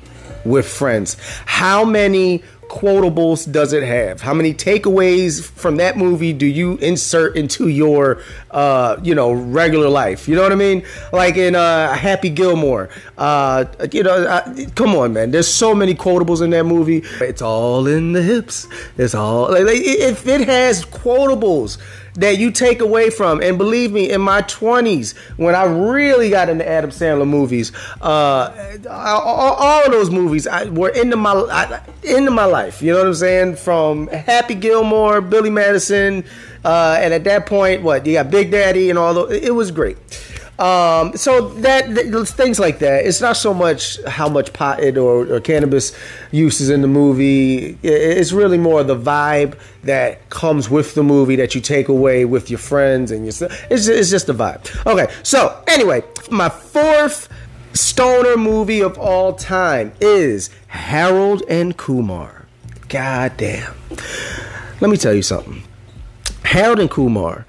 with 0.45 0.67
friends. 0.67 1.17
How 1.47 1.85
many 1.85 2.43
quotables 2.71 3.51
does 3.51 3.73
it 3.73 3.83
have? 3.83 4.21
How 4.21 4.33
many 4.33 4.55
takeaways 4.55 5.45
from 5.45 5.77
that 5.77 5.99
movie 5.99 6.33
do 6.33 6.47
you 6.47 6.77
insert 6.77 7.37
into 7.37 7.67
your, 7.67 8.23
uh, 8.53 8.97
you 9.03 9.15
know, 9.15 9.33
regular 9.33 9.89
life? 9.89 10.29
You 10.29 10.37
know 10.37 10.43
what 10.43 10.53
I 10.53 10.55
mean? 10.55 10.85
Like 11.13 11.37
in 11.37 11.57
uh, 11.57 11.93
Happy 11.93 12.31
Gilmore. 12.31 12.89
Uh, 13.19 13.65
you 13.93 14.05
know, 14.05 14.15
uh, 14.15 14.55
come 14.77 14.95
on, 14.95 15.13
man. 15.13 15.33
There's 15.33 15.49
so 15.49 15.75
many 15.75 15.95
quotables 15.97 16.43
in 16.43 16.51
that 16.51 16.65
movie. 16.65 17.03
It's 17.21 17.43
all 17.43 17.89
in 17.89 18.13
the 18.13 18.23
hips. 18.23 18.69
It's 18.97 19.17
all. 19.17 19.51
Like, 19.51 19.65
if 19.67 20.27
it 20.29 20.47
has 20.47 20.85
quotables 20.85 21.79
that 22.15 22.39
you 22.39 22.51
take 22.51 22.81
away 22.81 23.11
from. 23.11 23.43
And 23.43 23.59
believe 23.59 23.93
me, 23.93 24.11
in 24.11 24.21
my 24.21 24.43
20s, 24.43 25.17
when 25.37 25.55
I 25.55 25.65
really 25.65 26.31
got 26.31 26.49
into 26.49 26.69
Adam 26.69 26.91
Sandler 26.91 27.29
movies, 27.29 27.73
uh, 28.01 28.79
all, 28.89 29.55
all 29.55 29.87
of 29.87 29.93
those 29.93 30.11
movies 30.11 30.47
I, 30.47 30.65
were 30.65 30.91
into 30.91 31.17
my 31.17 31.33
I, 31.33 31.81
into 32.03 32.31
my 32.31 32.45
life. 32.45 32.83
You 32.83 32.93
know 32.93 32.99
what 32.99 33.07
I'm 33.07 33.15
saying? 33.15 33.57
From 33.57 34.09
Happy 34.09 34.55
Gilmore, 34.55 35.21
Billy 35.21 35.51
Madison, 35.51 36.25
uh, 36.65 36.99
and 37.01 37.15
at 37.15 37.25
that 37.25 37.47
point, 37.47 37.83
what 37.83 38.07
you 38.07 38.15
got 38.15 38.31
Big 38.31 38.51
Daddy 38.51 38.91
and 38.91 38.99
all 38.99 39.15
those. 39.15 39.33
It 39.33 39.55
was 39.55 39.71
great. 39.71 39.97
Um, 40.61 41.17
so 41.17 41.49
that, 41.61 41.87
things 42.29 42.61
like 42.61 42.81
that. 42.81 43.07
It's 43.07 43.23
not 43.23 43.39
so 43.39 43.55
much 43.55 43.99
how 44.05 44.29
much 44.29 44.53
pot 44.53 44.81
or, 44.99 45.33
or 45.33 45.41
cannabis 45.41 45.97
use 46.33 46.61
is 46.61 46.69
in 46.69 46.83
the 46.83 46.89
movie. 46.89 47.79
It's 47.83 48.33
really 48.33 48.59
more 48.59 48.85
the 48.85 48.97
vibe 48.97 49.59
that 49.85 50.29
comes 50.29 50.69
with 50.69 50.95
the 50.95 51.03
movie 51.03 51.37
that 51.37 51.55
you 51.55 51.63
take 51.63 51.89
away 51.89 52.27
with 52.27 52.51
your 52.51 52.59
friends 52.59 53.11
and 53.11 53.25
your. 53.25 53.49
It's 53.71 53.89
it's 53.89 54.11
just 54.11 54.29
a 54.29 54.35
vibe. 54.35 54.87
Okay, 54.87 55.11
so 55.23 55.63
anyway, 55.67 56.03
my 56.31 56.51
fourth 56.51 57.31
stoner 57.73 58.37
movie 58.37 58.83
of 58.83 58.99
all 58.99 59.33
time 59.33 59.93
is 59.99 60.51
Harold 60.67 61.43
and 61.49 61.75
Kumar. 61.79 62.47
God 62.91 63.35
damn. 63.39 63.75
Let 64.81 64.91
me 64.91 64.99
tell 64.99 65.15
you 65.15 65.23
something. 65.23 65.63
Harold 66.43 66.81
and 66.81 66.91
Kumar 66.91 67.47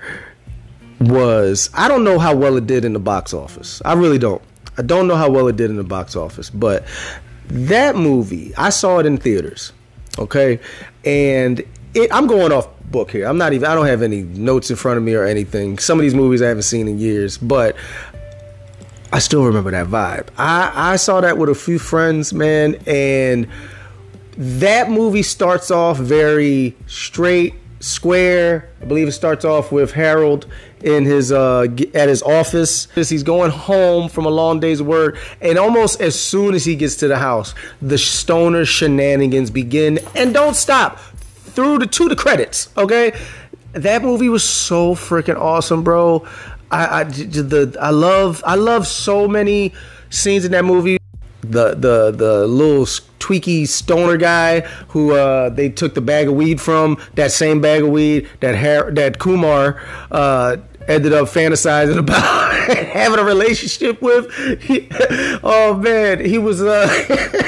was 1.02 1.70
I 1.74 1.88
don't 1.88 2.04
know 2.04 2.20
how 2.20 2.36
well 2.36 2.58
it 2.58 2.68
did 2.68 2.86
in 2.86 2.94
the 2.94 3.00
box 3.00 3.34
office. 3.34 3.82
I 3.84 3.94
really 3.94 4.20
don't. 4.20 4.42
I 4.78 4.82
don't 4.84 5.08
know 5.08 5.16
how 5.16 5.30
well 5.30 5.48
it 5.48 5.58
did 5.58 5.70
in 5.70 5.76
the 5.76 5.84
box 5.84 6.16
office, 6.16 6.50
but 6.50 6.86
that 7.48 7.96
movie, 7.96 8.56
I 8.56 8.70
saw 8.70 9.00
it 9.00 9.06
in 9.06 9.18
theaters. 9.18 9.74
Okay? 10.18 10.60
And 11.04 11.62
it 11.94 12.14
I'm 12.14 12.28
going 12.28 12.52
off 12.52 12.68
book 12.92 13.12
here. 13.12 13.26
I'm 13.26 13.38
not 13.38 13.54
even 13.54 13.70
I 13.70 13.76
don't 13.76 13.88
have 13.88 14.02
any 14.02 14.24
notes 14.24 14.70
in 14.70 14.76
front 14.76 14.98
of 14.98 15.04
me 15.04 15.14
or 15.14 15.26
anything. 15.26 15.78
Some 15.78 15.98
of 15.98 16.04
these 16.04 16.16
movies 16.16 16.42
I 16.42 16.48
haven't 16.48 16.64
seen 16.64 16.88
in 16.88 17.00
years, 17.00 17.38
but 17.38 17.76
I 19.14 19.20
still 19.20 19.44
remember 19.44 19.72
that 19.72 19.88
vibe. 19.88 20.28
I, 20.38 20.94
I 20.94 20.96
saw 20.96 21.22
that 21.22 21.38
with 21.38 21.50
a 21.50 21.56
few 21.56 21.80
friends, 21.80 22.34
man, 22.34 22.76
and 22.86 23.48
that 24.38 24.90
movie 24.90 25.24
starts 25.24 25.70
off 25.70 25.98
very 25.98 26.76
straight, 26.88 27.54
square. 27.82 28.70
I 28.82 28.86
believe 28.86 29.08
it 29.08 29.14
starts 29.14 29.44
off 29.44 29.72
with 29.72 29.92
Harold 29.92 30.48
in 30.84 31.06
his 31.06 31.32
uh, 31.32 31.68
at 31.94 32.10
his 32.10 32.22
office. 32.24 32.88
He's 32.96 33.24
going 33.24 33.52
home 33.52 34.10
from 34.10 34.26
a 34.26 34.30
long 34.30 34.60
day's 34.60 34.82
work, 34.82 35.18
and 35.42 35.58
almost 35.58 36.02
as 36.02 36.20
soon 36.20 36.54
as 36.54 36.66
he 36.66 36.76
gets 36.76 36.96
to 36.98 37.08
the 37.08 37.18
house, 37.18 37.54
the 37.82 37.98
stoner 37.98 38.66
shenanigans 38.66 39.50
begin 39.50 40.00
and 40.16 40.34
don't 40.34 40.56
stop 40.56 41.00
through 41.00 41.80
the 41.80 41.88
to 41.88 42.10
the 42.10 42.16
credits. 42.16 42.70
Okay, 42.78 43.18
that 43.74 44.02
movie 44.02 44.30
was 44.30 44.44
so 44.44 44.96
freaking 44.96 45.38
awesome, 45.38 45.84
bro. 45.84 46.26
I, 46.72 47.02
I 47.02 47.04
the 47.04 47.76
I 47.80 47.90
love 47.90 48.44
I 48.46 48.56
love 48.56 48.88
so 48.88 49.28
many 49.28 49.74
scenes 50.10 50.46
in 50.46 50.52
that 50.54 50.66
movie 50.66 50.98
the 51.42 51.74
the 51.76 52.12
the 52.12 52.48
little 52.48 52.86
tweaky 53.20 53.68
stoner 53.68 54.18
guy 54.18 54.62
who 54.90 55.12
uh, 55.14 55.50
they 55.50 55.70
took 55.70 55.94
the 55.94 56.02
bag 56.02 56.28
of 56.28 56.36
weed 56.36 56.62
from 56.62 56.98
that 57.16 57.32
same 57.32 57.62
bag 57.62 57.84
of 57.84 57.90
weed 57.90 58.28
that 58.40 58.56
Har- 58.56 58.92
that 58.92 59.20
Kumar 59.20 59.82
uh, 60.12 60.58
ended 60.88 61.14
up 61.14 61.28
fantasizing 61.28 61.98
about 61.98 62.52
having 62.68 63.20
a 63.20 63.24
relationship 63.24 64.02
with. 64.02 64.32
He, 64.62 64.88
oh 65.44 65.80
man, 65.82 66.24
he 66.24 66.38
was 66.38 66.62
uh, 66.62 66.88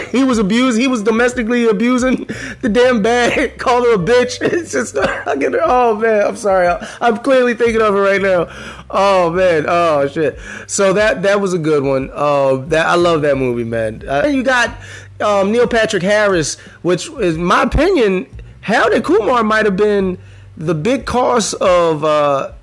he 0.12 0.24
was 0.24 0.38
abused. 0.38 0.80
He 0.80 0.88
was 0.88 1.04
domestically 1.04 1.68
abusing 1.68 2.28
the 2.62 2.70
damn 2.70 3.02
bag. 3.02 3.58
Called 3.58 3.86
her 3.86 3.96
a 3.96 3.98
bitch. 3.98 4.42
It's 4.42 4.72
just 4.72 4.98
I 4.98 5.36
get. 5.36 5.54
Oh 5.62 5.96
man, 5.96 6.28
I'm 6.28 6.36
sorry. 6.36 6.68
I'm 7.02 7.18
clearly 7.18 7.54
thinking 7.54 7.82
of 7.82 7.96
it 7.96 8.00
right 8.00 8.22
now. 8.22 8.48
Oh 8.90 9.30
man. 9.32 9.66
Oh 9.68 10.08
shit. 10.08 10.40
So 10.68 10.94
that 10.94 11.22
that 11.24 11.42
was 11.42 11.54
a 11.54 11.60
good 11.60 11.84
one. 11.84 12.10
Uh, 12.14 12.58
that 12.68 12.86
I 12.86 12.96
love 12.96 13.22
that 13.24 13.38
movie, 13.38 13.64
man. 13.64 14.08
Uh, 14.08 14.26
you 14.28 14.44
got 14.44 14.76
um, 15.22 15.52
Neil 15.52 15.68
Patrick 15.68 16.04
Harris, 16.04 16.60
which 16.82 17.10
is 17.10 17.38
my 17.38 17.64
opinion. 17.64 18.28
Harold 18.62 19.04
Kumar 19.04 19.44
might 19.44 19.66
have 19.66 19.76
been 19.76 20.18
the 20.56 20.76
big 20.76 21.06
cause 21.06 21.54
of. 21.56 22.04
Uh, 22.04 22.54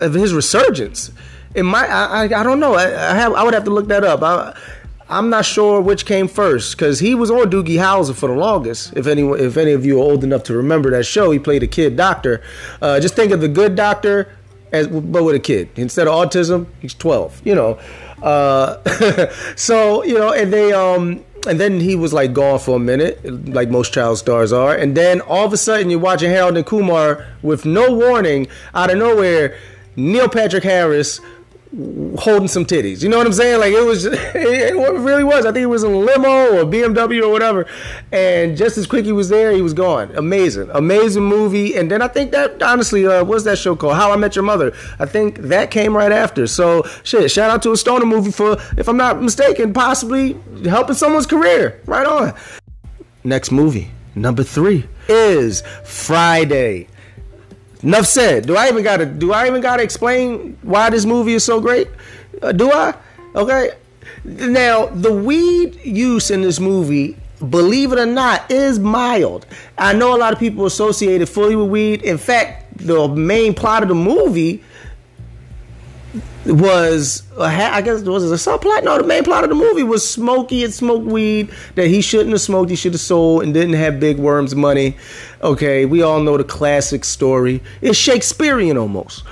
of 0.00 0.14
his 0.14 0.32
resurgence. 0.32 1.10
It 1.54 1.62
might. 1.62 1.88
I. 1.88 2.24
I, 2.26 2.40
I 2.40 2.42
don't 2.42 2.60
know. 2.60 2.74
I, 2.74 2.84
I, 2.84 3.14
have. 3.14 3.32
I 3.34 3.42
would 3.42 3.54
have 3.54 3.64
to 3.64 3.70
look 3.70 3.88
that 3.88 4.04
up. 4.04 4.22
I, 4.22 4.54
I'm 5.10 5.30
not 5.30 5.46
sure 5.46 5.80
which 5.80 6.04
came 6.04 6.28
first 6.28 6.76
because 6.76 6.98
he 7.00 7.14
was 7.14 7.30
on 7.30 7.50
Doogie 7.50 7.78
Howser 7.78 8.14
for 8.14 8.28
the 8.28 8.34
longest. 8.34 8.94
If 8.94 9.06
any, 9.06 9.22
if 9.22 9.56
any 9.56 9.72
of 9.72 9.86
you 9.86 9.98
are 9.98 10.02
old 10.02 10.22
enough 10.22 10.42
to 10.44 10.56
remember 10.56 10.90
that 10.90 11.04
show, 11.04 11.30
he 11.30 11.38
played 11.38 11.62
a 11.62 11.66
kid 11.66 11.96
doctor. 11.96 12.42
Uh, 12.82 13.00
just 13.00 13.16
think 13.16 13.32
of 13.32 13.40
the 13.40 13.48
good 13.48 13.74
doctor, 13.74 14.30
as 14.70 14.86
but 14.86 15.24
with 15.24 15.34
a 15.34 15.40
kid. 15.40 15.70
Instead 15.76 16.08
of 16.08 16.14
autism, 16.14 16.66
he's 16.80 16.94
12. 16.94 17.42
You 17.44 17.54
know. 17.54 17.78
Uh, 18.22 18.82
so 19.56 20.04
you 20.04 20.14
know, 20.14 20.32
and 20.32 20.52
they 20.52 20.72
um, 20.72 21.24
and 21.46 21.58
then 21.58 21.80
he 21.80 21.96
was 21.96 22.12
like 22.12 22.34
gone 22.34 22.58
for 22.58 22.76
a 22.76 22.80
minute, 22.80 23.24
like 23.48 23.70
most 23.70 23.94
child 23.94 24.18
stars 24.18 24.52
are. 24.52 24.74
And 24.74 24.94
then 24.94 25.22
all 25.22 25.46
of 25.46 25.52
a 25.54 25.56
sudden, 25.56 25.88
you're 25.88 26.00
watching 26.00 26.30
Harold 26.30 26.56
and 26.56 26.66
Kumar 26.66 27.26
with 27.42 27.64
no 27.64 27.94
warning 27.94 28.48
out 28.74 28.90
of 28.90 28.98
nowhere 28.98 29.56
Neil 29.98 30.28
Patrick 30.28 30.62
Harris 30.62 31.20
holding 32.18 32.48
some 32.48 32.64
titties. 32.64 33.02
You 33.02 33.08
know 33.08 33.18
what 33.18 33.26
I'm 33.26 33.32
saying? 33.32 33.60
Like 33.60 33.72
it 33.72 33.84
was, 33.84 34.04
it 34.10 34.74
really 34.74 35.24
was. 35.24 35.44
I 35.44 35.52
think 35.52 35.64
it 35.64 35.66
was 35.66 35.82
a 35.82 35.88
limo 35.88 36.56
or 36.56 36.64
BMW 36.64 37.22
or 37.22 37.30
whatever. 37.30 37.66
And 38.12 38.56
just 38.56 38.78
as 38.78 38.86
quick 38.86 39.04
he 39.04 39.12
was 39.12 39.28
there, 39.28 39.52
he 39.52 39.60
was 39.60 39.74
gone. 39.74 40.14
Amazing, 40.16 40.70
amazing 40.72 41.24
movie. 41.24 41.76
And 41.76 41.90
then 41.90 42.00
I 42.00 42.08
think 42.08 42.30
that 42.30 42.62
honestly, 42.62 43.06
uh, 43.06 43.24
what's 43.24 43.44
that 43.44 43.58
show 43.58 43.74
called? 43.74 43.96
How 43.96 44.12
I 44.12 44.16
Met 44.16 44.36
Your 44.36 44.44
Mother. 44.44 44.72
I 45.00 45.04
think 45.04 45.38
that 45.38 45.70
came 45.72 45.96
right 45.96 46.12
after. 46.12 46.46
So 46.46 46.84
shit, 47.02 47.30
shout 47.30 47.50
out 47.50 47.62
to 47.64 47.72
a 47.72 47.76
stoner 47.76 48.06
movie 48.06 48.30
for, 48.30 48.52
if 48.76 48.88
I'm 48.88 48.96
not 48.96 49.20
mistaken, 49.20 49.72
possibly 49.72 50.40
helping 50.64 50.94
someone's 50.94 51.26
career. 51.26 51.82
Right 51.86 52.06
on. 52.06 52.34
Next 53.24 53.50
movie, 53.50 53.90
number 54.14 54.44
three, 54.44 54.86
is 55.08 55.62
Friday. 55.84 56.86
Enough 57.82 58.06
said. 58.06 58.46
Do 58.46 58.56
I 58.56 58.68
even 58.68 58.82
gotta? 58.82 59.06
Do 59.06 59.32
I 59.32 59.46
even 59.46 59.60
gotta 59.60 59.82
explain 59.82 60.58
why 60.62 60.90
this 60.90 61.04
movie 61.04 61.34
is 61.34 61.44
so 61.44 61.60
great? 61.60 61.88
Uh, 62.42 62.52
do 62.52 62.70
I? 62.70 62.94
Okay. 63.34 63.70
Now 64.24 64.86
the 64.86 65.12
weed 65.12 65.76
use 65.84 66.30
in 66.30 66.42
this 66.42 66.58
movie, 66.58 67.16
believe 67.50 67.92
it 67.92 67.98
or 67.98 68.06
not, 68.06 68.50
is 68.50 68.78
mild. 68.78 69.46
I 69.76 69.92
know 69.92 70.14
a 70.14 70.18
lot 70.18 70.32
of 70.32 70.38
people 70.38 70.66
associate 70.66 71.20
it 71.22 71.26
fully 71.26 71.54
with 71.54 71.68
weed. 71.68 72.02
In 72.02 72.18
fact, 72.18 72.78
the 72.78 73.08
main 73.08 73.54
plot 73.54 73.82
of 73.82 73.88
the 73.88 73.94
movie 73.94 74.62
was 76.48 77.22
I 77.38 77.82
guess 77.82 78.02
was 78.02 78.30
it 78.30 78.48
a 78.48 78.50
subplot? 78.50 78.84
No, 78.84 78.98
the 78.98 79.04
main 79.04 79.24
plot 79.24 79.44
of 79.44 79.50
the 79.50 79.56
movie 79.56 79.82
was 79.82 80.08
Smokey 80.08 80.62
had 80.62 80.72
smoked 80.72 81.06
weed 81.06 81.50
that 81.74 81.88
he 81.88 82.00
shouldn't 82.00 82.30
have 82.30 82.40
smoked. 82.40 82.70
He 82.70 82.76
should 82.76 82.92
have 82.92 83.00
sold 83.00 83.42
and 83.42 83.52
didn't 83.52 83.74
have 83.74 84.00
Big 84.00 84.18
Worm's 84.18 84.54
money. 84.54 84.96
Okay, 85.42 85.84
we 85.84 86.02
all 86.02 86.20
know 86.20 86.36
the 86.36 86.44
classic 86.44 87.04
story. 87.04 87.62
It's 87.82 87.98
Shakespearean 87.98 88.76
almost. 88.76 89.24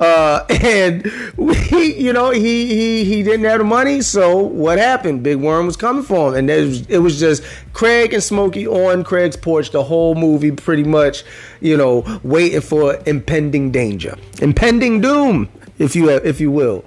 Uh, 0.00 0.44
and 0.62 1.10
we, 1.36 1.94
you 1.94 2.12
know, 2.12 2.30
he 2.30 2.66
he 2.66 3.04
he 3.04 3.22
didn't 3.22 3.44
have 3.44 3.58
the 3.58 3.64
money. 3.64 4.00
So 4.00 4.38
what 4.38 4.78
happened? 4.78 5.22
Big 5.22 5.36
Worm 5.36 5.66
was 5.66 5.76
coming 5.76 6.02
for 6.02 6.30
him, 6.30 6.48
and 6.48 6.48
was, 6.48 6.86
it 6.88 6.98
was 6.98 7.20
just 7.20 7.42
Craig 7.74 8.14
and 8.14 8.22
Smokey 8.22 8.66
on 8.66 9.04
Craig's 9.04 9.36
porch 9.36 9.70
the 9.70 9.84
whole 9.84 10.14
movie, 10.14 10.50
pretty 10.50 10.84
much, 10.84 11.24
you 11.60 11.76
know, 11.76 12.20
waiting 12.22 12.60
for 12.60 12.98
impending 13.06 13.70
danger, 13.70 14.16
impending 14.40 15.00
doom 15.00 15.48
if 15.78 15.96
you 15.96 16.10
if 16.10 16.40
you 16.40 16.50
will. 16.50 16.84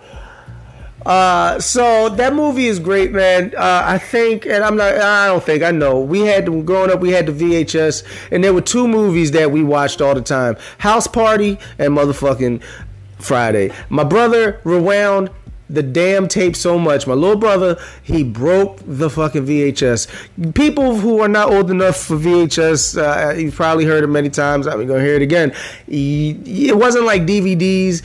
Uh, 1.06 1.58
so 1.58 2.10
that 2.10 2.34
movie 2.34 2.68
is 2.68 2.80
great, 2.80 3.14
man. 3.14 3.54
Uh, 3.56 3.82
I 3.86 3.98
think, 3.98 4.46
and 4.46 4.62
I'm 4.62 4.76
not, 4.76 4.94
I 4.96 5.28
don't 5.28 5.42
think, 5.42 5.64
I 5.64 5.72
know. 5.72 6.02
We 6.02 6.22
had 6.22 6.46
growing 6.66 6.92
up, 6.92 7.00
we 7.00 7.12
had 7.12 7.28
the 7.28 7.32
VHS, 7.32 8.04
and 8.30 8.44
there 8.44 8.54
were 8.54 8.62
two 8.62 8.90
movies 8.90 9.32
that 9.32 9.50
we 9.50 9.64
watched 9.64 10.02
all 10.02 10.14
the 10.14 10.22
time: 10.22 10.58
House 10.80 11.08
Party 11.08 11.60
and 11.80 11.96
motherfucking 11.96 12.62
Friday. 13.20 13.72
My 13.90 14.04
brother 14.04 14.60
rewound 14.66 15.30
the 15.70 15.84
damn 15.84 16.28
tape 16.28 16.56
so 16.56 16.78
much. 16.78 17.08
My 17.08 17.14
little 17.14 17.36
brother, 17.36 17.78
he 18.04 18.24
broke 18.24 18.80
the 18.86 19.10
fucking 19.10 19.46
VHS. 19.46 20.54
People 20.54 20.98
who 20.98 21.22
are 21.22 21.28
not 21.28 21.52
old 21.52 21.70
enough 21.70 21.98
for 21.98 22.16
VHS, 22.16 22.98
uh, 22.98 23.34
you've 23.34 23.56
probably 23.56 23.86
heard 23.86 24.04
it 24.04 24.08
many 24.08 24.30
times. 24.30 24.68
I'm 24.68 24.86
gonna 24.88 25.02
hear 25.02 25.16
it 25.16 25.22
again. 25.22 25.54
It 25.88 26.78
wasn't 26.78 27.06
like 27.06 27.24
DVDs. 27.24 28.04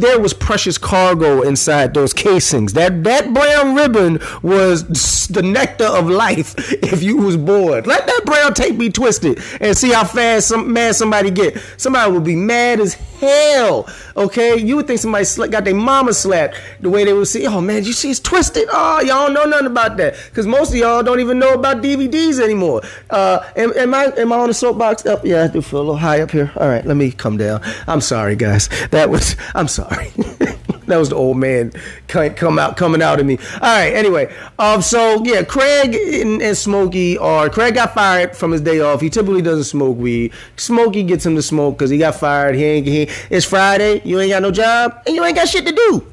There 0.00 0.20
was 0.20 0.32
precious 0.32 0.78
cargo 0.78 1.42
inside 1.42 1.94
those 1.94 2.12
casings. 2.12 2.72
That 2.74 3.04
that 3.04 3.32
brown 3.32 3.74
ribbon 3.74 4.20
was 4.42 5.28
the 5.28 5.42
nectar 5.42 5.86
of 5.86 6.08
life. 6.08 6.54
If 6.92 7.02
you 7.02 7.16
was 7.16 7.36
bored, 7.36 7.86
let 7.86 8.06
that 8.06 8.22
brown 8.26 8.52
tape 8.52 8.76
be 8.76 8.90
twisted 8.90 9.40
and 9.60 9.76
see 9.76 9.92
how 9.92 10.04
fast 10.04 10.48
some 10.48 10.72
mad 10.72 10.94
somebody 10.94 11.30
get. 11.30 11.58
Somebody 11.78 12.12
would 12.12 12.24
be 12.24 12.36
mad 12.36 12.80
as 12.80 12.94
hell. 12.94 13.88
Okay, 14.16 14.58
you 14.58 14.76
would 14.76 14.86
think 14.86 15.00
somebody 15.00 15.24
got 15.48 15.64
their 15.64 15.74
mama 15.74 16.12
slapped 16.12 16.56
way 16.92 17.04
they 17.04 17.12
would 17.12 17.28
see, 17.28 17.46
"Oh 17.46 17.60
man, 17.60 17.84
you 17.84 17.92
see 17.92 18.10
it's 18.10 18.20
twisted." 18.20 18.68
Oh, 18.70 19.00
y'all 19.00 19.26
don't 19.26 19.34
know 19.34 19.44
nothing 19.44 19.66
about 19.66 19.96
that 19.96 20.14
because 20.28 20.46
most 20.46 20.70
of 20.70 20.76
y'all 20.76 21.02
don't 21.02 21.20
even 21.20 21.38
know 21.38 21.54
about 21.54 21.82
DVDs 21.82 22.40
anymore. 22.40 22.82
Uh, 23.10 23.40
am, 23.56 23.72
am 23.76 23.94
I 23.94 24.04
am 24.16 24.32
I 24.32 24.36
on 24.36 24.48
the 24.48 24.54
soapbox? 24.54 25.06
Up, 25.06 25.20
oh, 25.22 25.26
yeah, 25.26 25.44
I 25.44 25.48
do 25.48 25.62
feel 25.62 25.80
a 25.80 25.80
little 25.80 25.96
high 25.96 26.20
up 26.20 26.30
here. 26.30 26.52
All 26.56 26.68
right, 26.68 26.84
let 26.84 26.96
me 26.96 27.10
come 27.10 27.36
down. 27.36 27.60
I'm 27.86 28.00
sorry, 28.00 28.36
guys. 28.36 28.68
That 28.90 29.10
was 29.10 29.36
I'm 29.54 29.68
sorry. 29.68 30.12
that 30.86 30.98
was 30.98 31.08
the 31.08 31.16
old 31.16 31.36
man 31.36 31.72
come 32.08 32.58
out 32.58 32.76
coming 32.76 33.02
out 33.02 33.20
of 33.20 33.26
me. 33.26 33.38
All 33.54 33.60
right. 33.60 33.92
Anyway, 33.94 34.34
um, 34.58 34.82
so 34.82 35.22
yeah, 35.24 35.42
Craig 35.42 35.94
and, 35.94 36.42
and 36.42 36.56
Smokey 36.56 37.18
are 37.18 37.48
Craig 37.48 37.74
got 37.74 37.94
fired 37.94 38.36
from 38.36 38.52
his 38.52 38.60
day 38.60 38.80
off. 38.80 39.00
He 39.00 39.08
typically 39.10 39.42
doesn't 39.42 39.64
smoke 39.64 39.96
weed. 39.96 40.32
Smokey 40.56 41.02
gets 41.02 41.24
him 41.24 41.34
to 41.36 41.42
smoke 41.42 41.78
because 41.78 41.90
he 41.90 41.98
got 41.98 42.16
fired. 42.16 42.54
He 42.54 42.64
ain't. 42.64 42.86
He, 42.86 43.08
it's 43.30 43.46
Friday. 43.46 44.02
You 44.04 44.20
ain't 44.20 44.30
got 44.30 44.42
no 44.42 44.50
job 44.50 45.02
and 45.06 45.14
you 45.14 45.24
ain't 45.24 45.36
got 45.36 45.48
shit 45.48 45.66
to 45.66 45.72
do. 45.72 46.11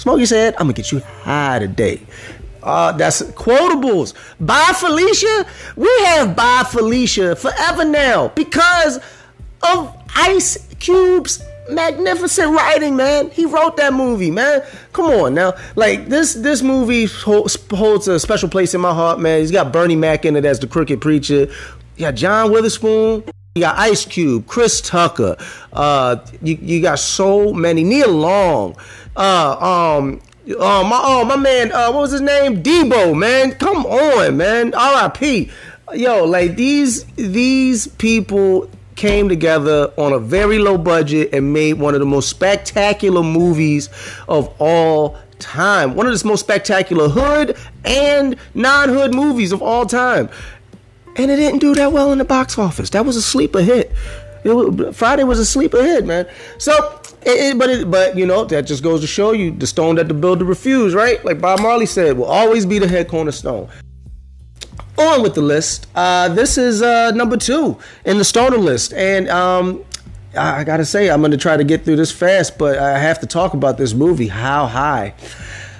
Smokey 0.00 0.24
said, 0.24 0.54
"I'm 0.54 0.64
gonna 0.64 0.72
get 0.72 0.92
you 0.92 1.00
high 1.22 1.58
today." 1.58 2.00
Uh, 2.62 2.92
that's 2.92 3.22
quotables. 3.22 4.14
Bye, 4.40 4.72
Felicia. 4.74 5.46
We 5.76 5.90
have 6.06 6.34
Bye, 6.34 6.64
Felicia 6.68 7.36
forever 7.36 7.84
now 7.84 8.28
because 8.28 8.98
of 9.62 9.94
Ice 10.16 10.58
Cube's 10.78 11.42
magnificent 11.70 12.50
writing, 12.50 12.96
man. 12.96 13.30
He 13.30 13.44
wrote 13.44 13.76
that 13.76 13.92
movie, 13.92 14.30
man. 14.30 14.62
Come 14.94 15.06
on 15.06 15.34
now, 15.34 15.52
like 15.76 16.08
this 16.08 16.32
this 16.34 16.62
movie 16.62 17.06
holds 17.06 18.08
a 18.08 18.18
special 18.18 18.48
place 18.48 18.72
in 18.72 18.80
my 18.80 18.94
heart, 18.94 19.20
man. 19.20 19.40
He's 19.40 19.50
got 19.52 19.70
Bernie 19.70 19.96
Mac 19.96 20.24
in 20.24 20.34
it 20.34 20.46
as 20.46 20.58
the 20.60 20.66
crooked 20.66 21.00
preacher. 21.02 21.48
Yeah, 21.96 22.12
John 22.12 22.50
Witherspoon. 22.50 23.24
You 23.56 23.62
got 23.62 23.78
Ice 23.78 24.06
Cube, 24.06 24.46
Chris 24.46 24.80
Tucker. 24.80 25.36
Uh, 25.72 26.18
you, 26.40 26.56
you 26.62 26.80
got 26.80 27.00
so 27.00 27.52
many. 27.52 27.82
Nia 27.82 28.06
Long. 28.06 28.76
Uh, 29.16 29.96
um, 29.98 30.22
uh, 30.46 30.84
my 30.84 31.00
oh 31.02 31.24
my 31.24 31.34
man, 31.34 31.72
uh, 31.72 31.90
what 31.90 32.02
was 32.02 32.12
his 32.12 32.20
name? 32.20 32.62
Debo, 32.62 33.18
man. 33.18 33.50
Come 33.56 33.86
on, 33.86 34.36
man. 34.36 34.72
R.I.P. 34.72 35.50
Yo, 35.94 36.24
like 36.26 36.54
these 36.54 37.02
these 37.16 37.88
people 37.88 38.70
came 38.94 39.28
together 39.28 39.92
on 39.96 40.12
a 40.12 40.20
very 40.20 40.60
low 40.60 40.78
budget 40.78 41.30
and 41.32 41.52
made 41.52 41.72
one 41.72 41.94
of 41.94 41.98
the 41.98 42.06
most 42.06 42.28
spectacular 42.28 43.24
movies 43.24 43.88
of 44.28 44.54
all 44.60 45.18
time. 45.40 45.96
One 45.96 46.06
of 46.06 46.16
the 46.16 46.28
most 46.28 46.40
spectacular 46.40 47.08
hood 47.08 47.56
and 47.84 48.36
non-hood 48.54 49.12
movies 49.12 49.50
of 49.50 49.60
all 49.60 49.86
time. 49.86 50.28
And 51.20 51.30
it 51.30 51.36
didn't 51.36 51.58
do 51.58 51.74
that 51.74 51.92
well 51.92 52.12
in 52.12 52.18
the 52.18 52.24
box 52.24 52.58
office. 52.58 52.90
That 52.90 53.04
was 53.04 53.16
a 53.16 53.22
sleeper 53.22 53.60
hit. 53.60 53.92
Was, 54.44 54.96
Friday 54.96 55.24
was 55.24 55.38
a 55.38 55.44
sleeper 55.44 55.82
hit, 55.82 56.06
man. 56.06 56.26
So, 56.56 56.98
it, 57.22 57.52
it, 57.52 57.58
but 57.58 57.68
it, 57.68 57.90
but 57.90 58.16
you 58.16 58.24
know 58.24 58.46
that 58.46 58.62
just 58.62 58.82
goes 58.82 59.02
to 59.02 59.06
show 59.06 59.32
you 59.32 59.50
the 59.50 59.66
stone 59.66 59.96
that 59.96 60.08
the 60.08 60.14
builder 60.14 60.46
refused, 60.46 60.96
right? 60.96 61.22
Like 61.24 61.40
Bob 61.42 61.60
Marley 61.60 61.84
said, 61.84 62.16
will 62.16 62.24
always 62.24 62.64
be 62.64 62.78
the 62.78 62.88
head 62.88 63.08
cornerstone 63.08 63.68
on 65.00 65.22
with 65.22 65.34
the 65.34 65.42
list. 65.42 65.86
Uh, 65.94 66.28
this 66.28 66.58
is 66.58 66.82
uh, 66.82 67.10
number 67.12 67.36
two 67.36 67.78
in 68.04 68.18
the 68.18 68.24
stoner 68.24 68.58
list, 68.58 68.92
and 68.94 69.28
um, 69.28 69.84
I 70.36 70.64
gotta 70.64 70.84
say, 70.84 71.10
I'm 71.10 71.20
gonna 71.22 71.36
try 71.36 71.56
to 71.56 71.64
get 71.64 71.84
through 71.84 71.96
this 71.96 72.12
fast, 72.12 72.58
but 72.58 72.78
I 72.78 72.98
have 72.98 73.20
to 73.20 73.26
talk 73.26 73.54
about 73.54 73.78
this 73.78 73.94
movie. 73.94 74.28
How 74.28 74.66
high? 74.66 75.14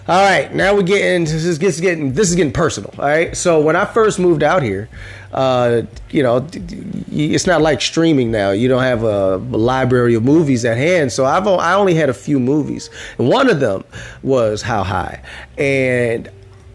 All 0.08 0.24
right, 0.24 0.52
now 0.52 0.74
we're 0.74 0.82
getting 0.82 1.24
this 1.24 1.44
is 1.44 1.58
getting 1.80 2.12
this 2.14 2.30
is 2.30 2.36
getting 2.36 2.52
personal. 2.52 2.92
All 2.98 3.04
right, 3.04 3.36
so 3.36 3.60
when 3.60 3.76
I 3.76 3.84
first 3.84 4.18
moved 4.18 4.42
out 4.42 4.62
here, 4.62 4.88
uh, 5.32 5.82
you 6.10 6.22
know, 6.22 6.46
it's 6.52 7.46
not 7.46 7.62
like 7.62 7.80
streaming 7.80 8.30
now. 8.30 8.50
You 8.50 8.68
don't 8.68 8.82
have 8.82 9.02
a, 9.02 9.36
library 9.36 10.14
of 10.14 10.24
movies 10.24 10.64
at 10.64 10.76
hand. 10.76 11.12
So 11.12 11.24
I've 11.24 11.46
I 11.46 11.74
only 11.74 11.94
had 11.94 12.08
a 12.08 12.14
few 12.14 12.40
movies, 12.40 12.90
and 13.18 13.28
one 13.28 13.48
of 13.48 13.60
them 13.60 13.84
was 14.22 14.62
How 14.62 14.82
High, 14.82 15.22
and 15.58 16.28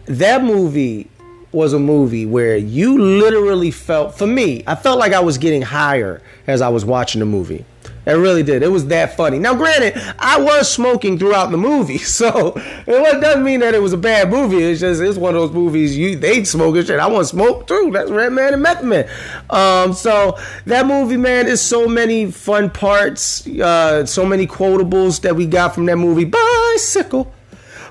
that 0.06 0.42
movie 0.42 1.10
was 1.52 1.72
a 1.72 1.78
movie 1.78 2.26
where 2.26 2.56
you 2.56 2.98
literally 2.98 3.70
felt, 3.70 4.16
for 4.16 4.26
me, 4.26 4.62
I 4.66 4.74
felt 4.74 4.98
like 4.98 5.12
I 5.12 5.20
was 5.20 5.38
getting 5.38 5.62
higher 5.62 6.20
as 6.46 6.60
I 6.60 6.68
was 6.68 6.84
watching 6.84 7.20
the 7.20 7.24
movie. 7.24 7.64
It 8.06 8.12
really 8.12 8.44
did. 8.44 8.62
It 8.62 8.68
was 8.68 8.86
that 8.86 9.16
funny. 9.16 9.40
Now, 9.40 9.54
granted, 9.56 10.00
I 10.20 10.40
was 10.40 10.70
smoking 10.70 11.18
throughout 11.18 11.50
the 11.50 11.56
movie, 11.56 11.98
so 12.18 12.54
it 12.56 13.20
doesn't 13.20 13.42
mean 13.42 13.60
that 13.60 13.74
it 13.74 13.82
was 13.82 13.92
a 13.92 13.98
bad 13.98 14.30
movie. 14.30 14.62
It's 14.62 14.80
just 14.80 15.02
it's 15.02 15.18
one 15.18 15.34
of 15.34 15.40
those 15.40 15.52
movies 15.52 15.96
you 15.96 16.16
they 16.16 16.44
smoking 16.44 16.84
shit. 16.84 17.00
I 17.00 17.08
want 17.08 17.24
to 17.24 17.28
smoke 17.28 17.66
too. 17.66 17.90
That's 17.92 18.10
Redman 18.10 18.54
and 18.54 18.62
Method 18.62 18.86
Man. 18.86 19.08
Um, 19.50 19.92
so 19.92 20.38
that 20.66 20.86
movie, 20.86 21.16
man, 21.16 21.48
is 21.48 21.60
so 21.60 21.88
many 21.88 22.30
fun 22.30 22.70
parts, 22.70 23.44
uh, 23.46 24.06
so 24.06 24.24
many 24.24 24.46
quotables 24.46 25.20
that 25.22 25.34
we 25.34 25.46
got 25.46 25.74
from 25.74 25.86
that 25.86 25.96
movie. 25.96 26.24
Bicycle, 26.24 27.34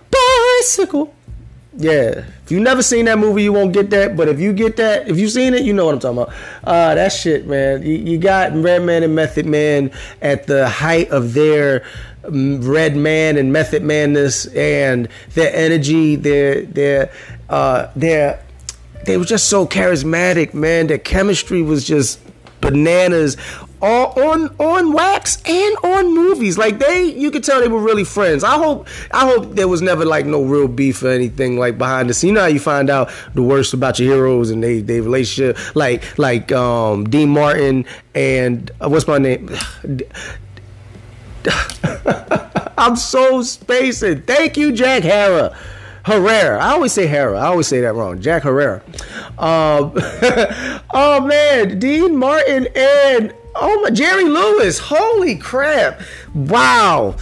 bicycle. 0.10 1.14
Yeah, 1.78 2.24
if 2.44 2.52
you 2.52 2.62
never 2.62 2.82
seen 2.82 3.06
that 3.06 3.18
movie, 3.20 3.44
you 3.44 3.52
won't 3.52 3.74
get 3.74 3.90
that. 3.90 4.16
But 4.16 4.30
if 4.30 4.40
you 4.40 4.54
get 4.54 4.78
that, 4.78 5.10
if 5.10 5.18
you 5.18 5.28
seen 5.28 5.54
it, 5.54 5.64
you 5.64 5.74
know 5.74 5.86
what 5.86 5.96
I'm 5.96 6.00
talking 6.00 6.20
about. 6.20 6.34
Uh, 6.64 6.96
that 6.96 7.10
shit, 7.12 7.48
man. 7.48 7.84
You, 7.84 7.96
you 7.96 8.18
got 8.18 8.54
Redman 8.56 9.04
and 9.04 9.14
Method 9.14 9.46
Man 9.46 9.92
at 10.22 10.48
the 10.48 10.70
height 10.70 11.10
of 11.10 11.34
their 11.34 11.84
Red 12.30 12.96
Man 12.96 13.38
and 13.38 13.52
Method 13.52 13.84
Manness 13.84 14.48
and 14.56 15.10
their 15.34 15.54
energy, 15.54 16.16
their 16.16 16.62
their 16.62 17.12
uh, 17.50 17.92
their 17.96 18.42
they 19.06 19.18
were 19.18 19.26
just 19.26 19.50
so 19.50 19.68
charismatic, 19.68 20.54
man. 20.54 20.88
Their 20.88 20.98
chemistry 20.98 21.62
was 21.62 21.86
just 21.86 22.20
bananas 22.62 23.36
all 23.82 24.20
on 24.20 24.56
on 24.60 24.94
wax 24.94 25.42
and 25.46 25.78
on 25.84 26.14
movies. 26.14 26.58
Like 26.58 26.80
they, 26.80 27.04
you 27.04 27.32
could 27.32 27.44
tell 27.44 27.60
they 27.62 27.68
were 27.68 27.82
really 27.82 28.04
friends. 28.04 28.44
I 28.44 28.58
hope 28.58 28.88
I 29.12 29.26
hope 29.26 29.56
there 29.56 29.68
was 29.68 29.82
never 29.82 30.06
like 30.06 30.26
no 30.26 30.44
real 30.44 30.68
beef 30.68 31.04
or 31.04 31.10
anything 31.10 31.58
like 31.58 31.78
behind 31.78 32.10
the 32.10 32.14
scene. 32.14 32.30
You 32.30 32.34
know 32.36 32.42
how 32.42 32.48
you 32.48 32.60
find 32.60 32.90
out 32.90 33.12
the 33.34 33.44
worst 33.44 33.74
about 33.74 34.00
your 34.00 34.14
heroes 34.14 34.50
and 34.50 34.64
they 34.64 34.82
they 34.82 35.02
relationship. 35.02 35.58
Like 35.76 36.18
like 36.18 36.52
um, 36.52 37.10
Dean 37.10 37.30
Martin 37.30 37.86
and 38.14 38.72
uh, 38.82 38.90
what's 38.90 39.08
my 39.08 39.18
name. 39.18 39.50
I'm 42.78 42.96
so 42.96 43.42
spacing. 43.42 44.24
Thank 44.24 44.58
you, 44.58 44.72
Jack 44.72 45.04
Hara. 45.04 45.56
Herrera. 46.06 46.60
I 46.60 46.74
always 46.74 46.92
say 46.92 47.08
Hera. 47.08 47.40
I 47.40 47.48
always 47.48 47.68
say 47.68 47.82
that 47.82 47.96
wrong. 47.96 48.22
Jack 48.22 48.44
Herrera. 48.44 48.82
Um, 49.40 49.92
oh 50.94 51.26
man, 51.26 51.80
Dean 51.80 52.16
Martin 52.16 52.68
and 52.76 53.34
oh 53.56 53.82
my 53.82 53.90
Jerry 53.90 54.26
Lewis. 54.26 54.80
Holy 54.80 55.36
crap! 55.36 56.02
Wow. 56.34 57.16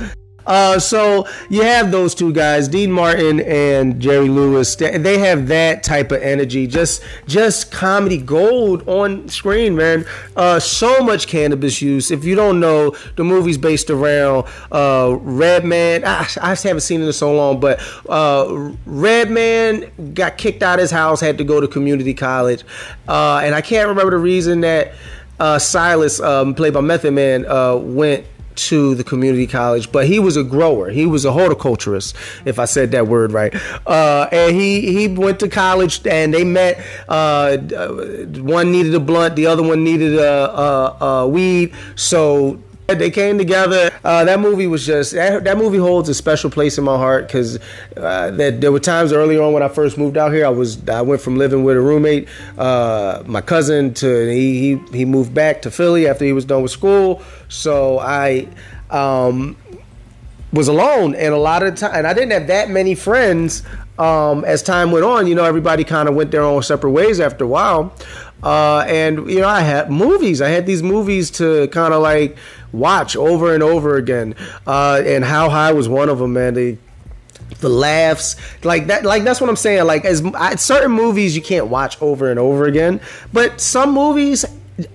Uh, 0.46 0.80
so 0.80 1.28
you 1.50 1.62
have 1.62 1.92
those 1.92 2.14
two 2.14 2.34
guys, 2.34 2.68
Dean 2.68 2.92
Martin 2.92 3.40
and 3.42 4.00
Jerry 4.00 4.30
Lewis. 4.30 4.76
They 4.76 5.18
have 5.20 5.48
that 5.48 5.84
type 5.84 6.12
of 6.12 6.22
energy, 6.22 6.68
just 6.68 7.04
just 7.28 7.72
comedy 7.72 8.18
gold 8.18 8.88
on 8.88 9.30
screen, 9.30 9.76
man. 9.76 10.06
Uh, 10.36 10.60
so 10.60 11.00
much 11.04 11.28
cannabis 11.28 11.82
use. 11.82 12.12
If 12.12 12.26
you 12.26 12.36
don't 12.36 12.60
know, 12.60 12.96
the 13.16 13.24
movie's 13.24 13.58
based 13.58 13.90
around 13.90 14.48
uh, 14.72 15.18
Redman. 15.22 16.04
I, 16.06 16.28
I 16.42 16.50
haven't 16.50 16.82
seen 16.82 17.02
it 17.02 17.06
in 17.06 17.14
so 17.14 17.34
long, 17.34 17.60
but 17.60 17.80
uh, 18.10 18.74
Redman 18.86 20.14
got 20.14 20.38
kicked 20.38 20.64
out 20.64 20.80
of 20.80 20.82
his 20.82 20.92
house, 20.92 21.22
had 21.22 21.38
to 21.38 21.44
go 21.44 21.62
to 21.62 21.68
community 21.68 22.14
college, 22.14 22.64
uh, 23.08 23.42
and 23.44 23.56
I 23.56 23.62
can't 23.62 23.88
remember 23.88 24.12
the 24.12 24.18
reason 24.18 24.62
that 24.62 24.94
uh, 25.40 25.60
Silas, 25.60 26.20
um, 26.20 26.54
played 26.54 26.74
by 26.74 26.82
Method 26.82 27.14
Man, 27.14 27.46
uh, 27.46 27.76
went 27.76 28.26
to 28.56 28.96
the 28.96 29.04
community 29.04 29.48
college, 29.48 29.92
but 29.92 30.06
he 30.06 30.20
was 30.20 30.38
a 30.38 30.44
grower. 30.44 30.90
He 30.90 31.06
was 31.06 31.26
a 31.26 31.32
horticulturist, 31.32 32.16
if 32.46 32.60
I 32.60 32.66
said 32.66 32.92
that 32.92 33.08
word 33.08 33.32
right. 33.32 33.54
Uh, 33.86 34.28
and 34.32 34.56
he 34.56 34.94
he 34.94 35.08
went 35.08 35.40
to 35.40 35.50
college, 35.50 36.06
and 36.06 36.34
they 36.34 36.44
met. 36.44 36.84
Uh, 37.08 37.58
one 37.58 38.72
needed 38.72 38.94
a 38.94 39.00
blunt, 39.00 39.36
the 39.36 39.48
other 39.48 39.64
one 39.64 39.84
needed 39.84 40.16
a, 40.16 40.52
a, 40.60 41.06
a 41.06 41.28
weed. 41.28 41.74
So 41.96 42.60
they 42.88 43.10
came 43.10 43.38
together. 43.38 43.92
Uh, 44.04 44.26
that 44.26 44.40
movie 44.40 44.68
was 44.68 44.86
just 44.86 45.14
that, 45.14 45.44
that, 45.44 45.58
movie 45.58 45.78
holds 45.78 46.10
a 46.10 46.14
special 46.14 46.50
place 46.50 46.78
in 46.78 46.84
my 46.84 46.98
heart 46.98 47.28
because 47.28 47.58
uh, 47.96 48.32
that 48.32 48.60
there 48.62 48.72
were 48.72 48.80
times 48.80 49.14
earlier 49.14 49.42
on 49.42 49.54
when 49.54 49.64
I 49.64 49.70
first 49.70 49.98
moved 49.98 50.18
out 50.18 50.34
here. 50.34 50.46
I 50.46 50.50
was 50.50 50.88
I 50.90 51.02
went 51.02 51.22
from 51.22 51.38
living 51.38 51.64
with 51.64 51.78
a 51.78 51.82
roommate, 51.82 52.28
uh, 52.58 53.24
my 53.26 53.42
cousin, 53.42 53.94
to 53.96 54.28
he, 54.30 54.76
he 54.76 54.98
he 54.98 55.06
moved 55.06 55.34
back 55.34 55.62
to 55.64 55.72
Philly 55.72 56.08
after 56.08 56.26
he 56.26 56.34
was 56.34 56.46
done 56.46 56.62
with 56.62 56.72
school. 56.72 57.22
So 57.48 58.00
I 58.00 58.48
um, 58.90 59.56
was 60.52 60.68
alone, 60.68 61.16
and 61.16 61.34
a 61.34 61.38
lot 61.38 61.64
of 61.64 61.76
time, 61.76 61.92
and 61.94 62.06
I 62.08 62.14
didn't 62.14 62.32
have 62.32 62.48
that 62.48 62.70
many 62.70 62.96
friends. 62.96 63.64
Um, 63.98 64.44
as 64.44 64.64
time 64.64 64.90
went 64.92 65.06
on, 65.06 65.28
you 65.28 65.36
know, 65.36 65.44
everybody 65.44 65.84
kind 65.84 66.10
of 66.10 66.16
went 66.16 66.32
their 66.32 66.42
own 66.42 66.64
separate 66.64 66.90
ways 66.90 67.20
after 67.20 67.44
a 67.44 67.48
while. 67.48 67.94
Uh, 68.42 68.84
and 68.88 69.30
you 69.30 69.40
know, 69.40 69.48
I 69.48 69.62
had 69.62 69.90
movies. 69.90 70.42
I 70.42 70.50
had 70.50 70.66
these 70.66 70.84
movies 70.84 71.32
to 71.32 71.68
kind 71.70 71.94
of 71.94 72.02
like 72.02 72.36
watch 72.74 73.16
over 73.16 73.54
and 73.54 73.64
over 73.64 73.96
again. 73.96 74.36
Uh, 74.68 75.02
and 75.06 75.24
How 75.24 75.50
High 75.50 75.72
was 75.72 75.88
one 75.88 76.10
of 76.10 76.20
them, 76.20 76.34
man. 76.34 76.54
The 76.54 76.78
the 77.60 77.70
laughs, 77.70 78.36
like 78.64 78.88
that, 78.88 79.06
like 79.06 79.24
that's 79.24 79.40
what 79.40 79.50
I'm 79.50 79.56
saying. 79.56 79.86
Like 79.86 80.04
as 80.06 80.24
I, 80.36 80.56
certain 80.56 80.92
movies 80.92 81.36
you 81.36 81.42
can't 81.42 81.68
watch 81.68 82.02
over 82.02 82.30
and 82.30 82.40
over 82.40 82.66
again, 82.66 83.00
but 83.32 83.62
some 83.62 83.94
movies 83.94 84.46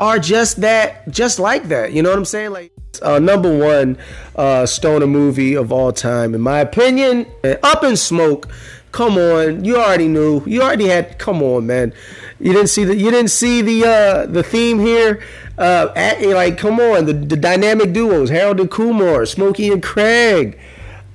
are 0.00 0.18
just 0.18 0.60
that, 0.60 1.08
just 1.08 1.38
like 1.38 1.68
that. 1.68 1.92
You 1.92 2.02
know 2.02 2.10
what 2.10 2.18
I'm 2.18 2.24
saying? 2.24 2.50
Like 2.50 2.72
uh, 3.02 3.18
number 3.18 3.56
one 3.56 3.96
uh, 4.36 4.66
stoner 4.66 5.06
movie 5.06 5.54
of 5.54 5.72
all 5.72 5.92
time, 5.92 6.34
in 6.34 6.40
my 6.40 6.60
opinion. 6.60 7.26
Up 7.62 7.84
in 7.84 7.96
Smoke. 7.96 8.48
Come 8.90 9.18
on, 9.18 9.64
you 9.64 9.76
already 9.76 10.08
knew. 10.08 10.42
You 10.46 10.62
already 10.62 10.86
had. 10.86 11.18
Come 11.18 11.42
on, 11.42 11.66
man. 11.66 11.92
You 12.40 12.52
didn't 12.52 12.68
see 12.68 12.84
the. 12.84 12.96
You 12.96 13.10
didn't 13.10 13.30
see 13.30 13.62
the 13.62 13.84
uh, 13.84 14.26
the 14.26 14.42
theme 14.42 14.78
here. 14.78 15.22
Uh, 15.58 15.92
at, 15.96 16.22
like, 16.22 16.56
come 16.56 16.78
on, 16.78 17.06
the, 17.06 17.12
the 17.12 17.36
dynamic 17.36 17.92
duos, 17.92 18.30
Harold 18.30 18.60
and 18.60 18.70
Kumar, 18.70 19.26
Smokey 19.26 19.72
and 19.72 19.82
Craig, 19.82 20.56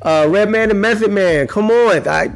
uh, 0.02 0.28
Redman 0.30 0.70
and 0.70 0.82
Method 0.82 1.12
Man. 1.12 1.48
Come 1.48 1.72
on, 1.72 2.06
I, 2.06 2.28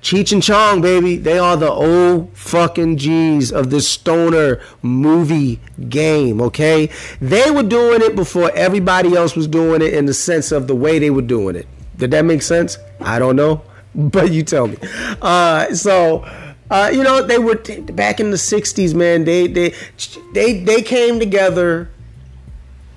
Cheech 0.00 0.32
and 0.32 0.42
Chong, 0.42 0.80
baby. 0.80 1.16
They 1.16 1.38
are 1.38 1.56
the 1.56 1.70
old 1.70 2.34
fucking 2.36 2.96
G's 2.96 3.52
of 3.52 3.68
the 3.68 3.80
stoner 3.80 4.60
movie 4.80 5.60
game, 5.88 6.40
okay? 6.40 6.88
They 7.20 7.50
were 7.50 7.62
doing 7.62 8.00
it 8.00 8.16
before 8.16 8.50
everybody 8.54 9.14
else 9.14 9.36
was 9.36 9.46
doing 9.46 9.82
it 9.82 9.92
in 9.92 10.06
the 10.06 10.14
sense 10.14 10.50
of 10.50 10.66
the 10.66 10.74
way 10.74 10.98
they 10.98 11.10
were 11.10 11.20
doing 11.20 11.56
it. 11.56 11.66
Did 11.96 12.12
that 12.12 12.24
make 12.24 12.42
sense? 12.42 12.78
I 13.00 13.18
don't 13.18 13.36
know, 13.36 13.62
but 13.94 14.30
you 14.30 14.44
tell 14.44 14.68
me. 14.68 14.78
Uh, 15.20 15.74
so 15.74 16.24
uh, 16.70 16.90
you 16.92 17.02
know, 17.02 17.22
they 17.22 17.38
were 17.38 17.56
back 17.92 18.20
in 18.20 18.30
the 18.30 18.36
'60s, 18.36 18.94
man. 18.94 19.24
They 19.24 19.46
they 19.46 19.74
they 20.34 20.60
they 20.62 20.82
came 20.82 21.18
together 21.18 21.90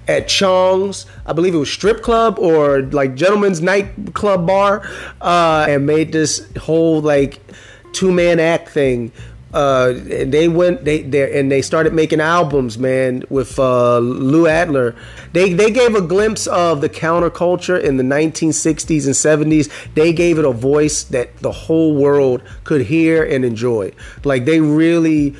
at 0.07 0.27
Chong's, 0.27 1.05
I 1.25 1.33
believe 1.33 1.53
it 1.53 1.57
was 1.57 1.71
strip 1.71 2.01
club 2.01 2.37
or 2.39 2.81
like 2.81 3.15
gentlemen's 3.15 3.61
night 3.61 4.13
club 4.13 4.45
bar, 4.45 4.87
uh, 5.21 5.65
and 5.69 5.85
made 5.85 6.11
this 6.11 6.51
whole 6.57 7.01
like 7.01 7.39
two 7.93 8.11
man 8.11 8.39
act 8.39 8.69
thing 8.69 9.11
uh, 9.53 9.93
and 10.09 10.33
they 10.33 10.47
went 10.47 10.85
they 10.85 11.01
there 11.01 11.31
and 11.33 11.51
they 11.51 11.61
started 11.61 11.93
making 11.93 12.21
albums, 12.21 12.77
man, 12.77 13.23
with 13.29 13.59
uh, 13.59 13.99
Lou 13.99 14.47
Adler. 14.47 14.95
They 15.33 15.53
they 15.53 15.71
gave 15.71 15.95
a 15.95 16.01
glimpse 16.01 16.47
of 16.47 16.81
the 16.81 16.89
counterculture 16.89 17.81
in 17.81 17.97
the 17.97 18.03
1960s 18.03 19.05
and 19.05 19.51
70s. 19.51 19.93
They 19.93 20.13
gave 20.13 20.39
it 20.39 20.45
a 20.45 20.51
voice 20.51 21.03
that 21.05 21.37
the 21.37 21.51
whole 21.51 21.95
world 21.95 22.41
could 22.63 22.81
hear 22.81 23.23
and 23.23 23.43
enjoy. 23.43 23.91
Like 24.23 24.45
they 24.45 24.61
really 24.61 25.35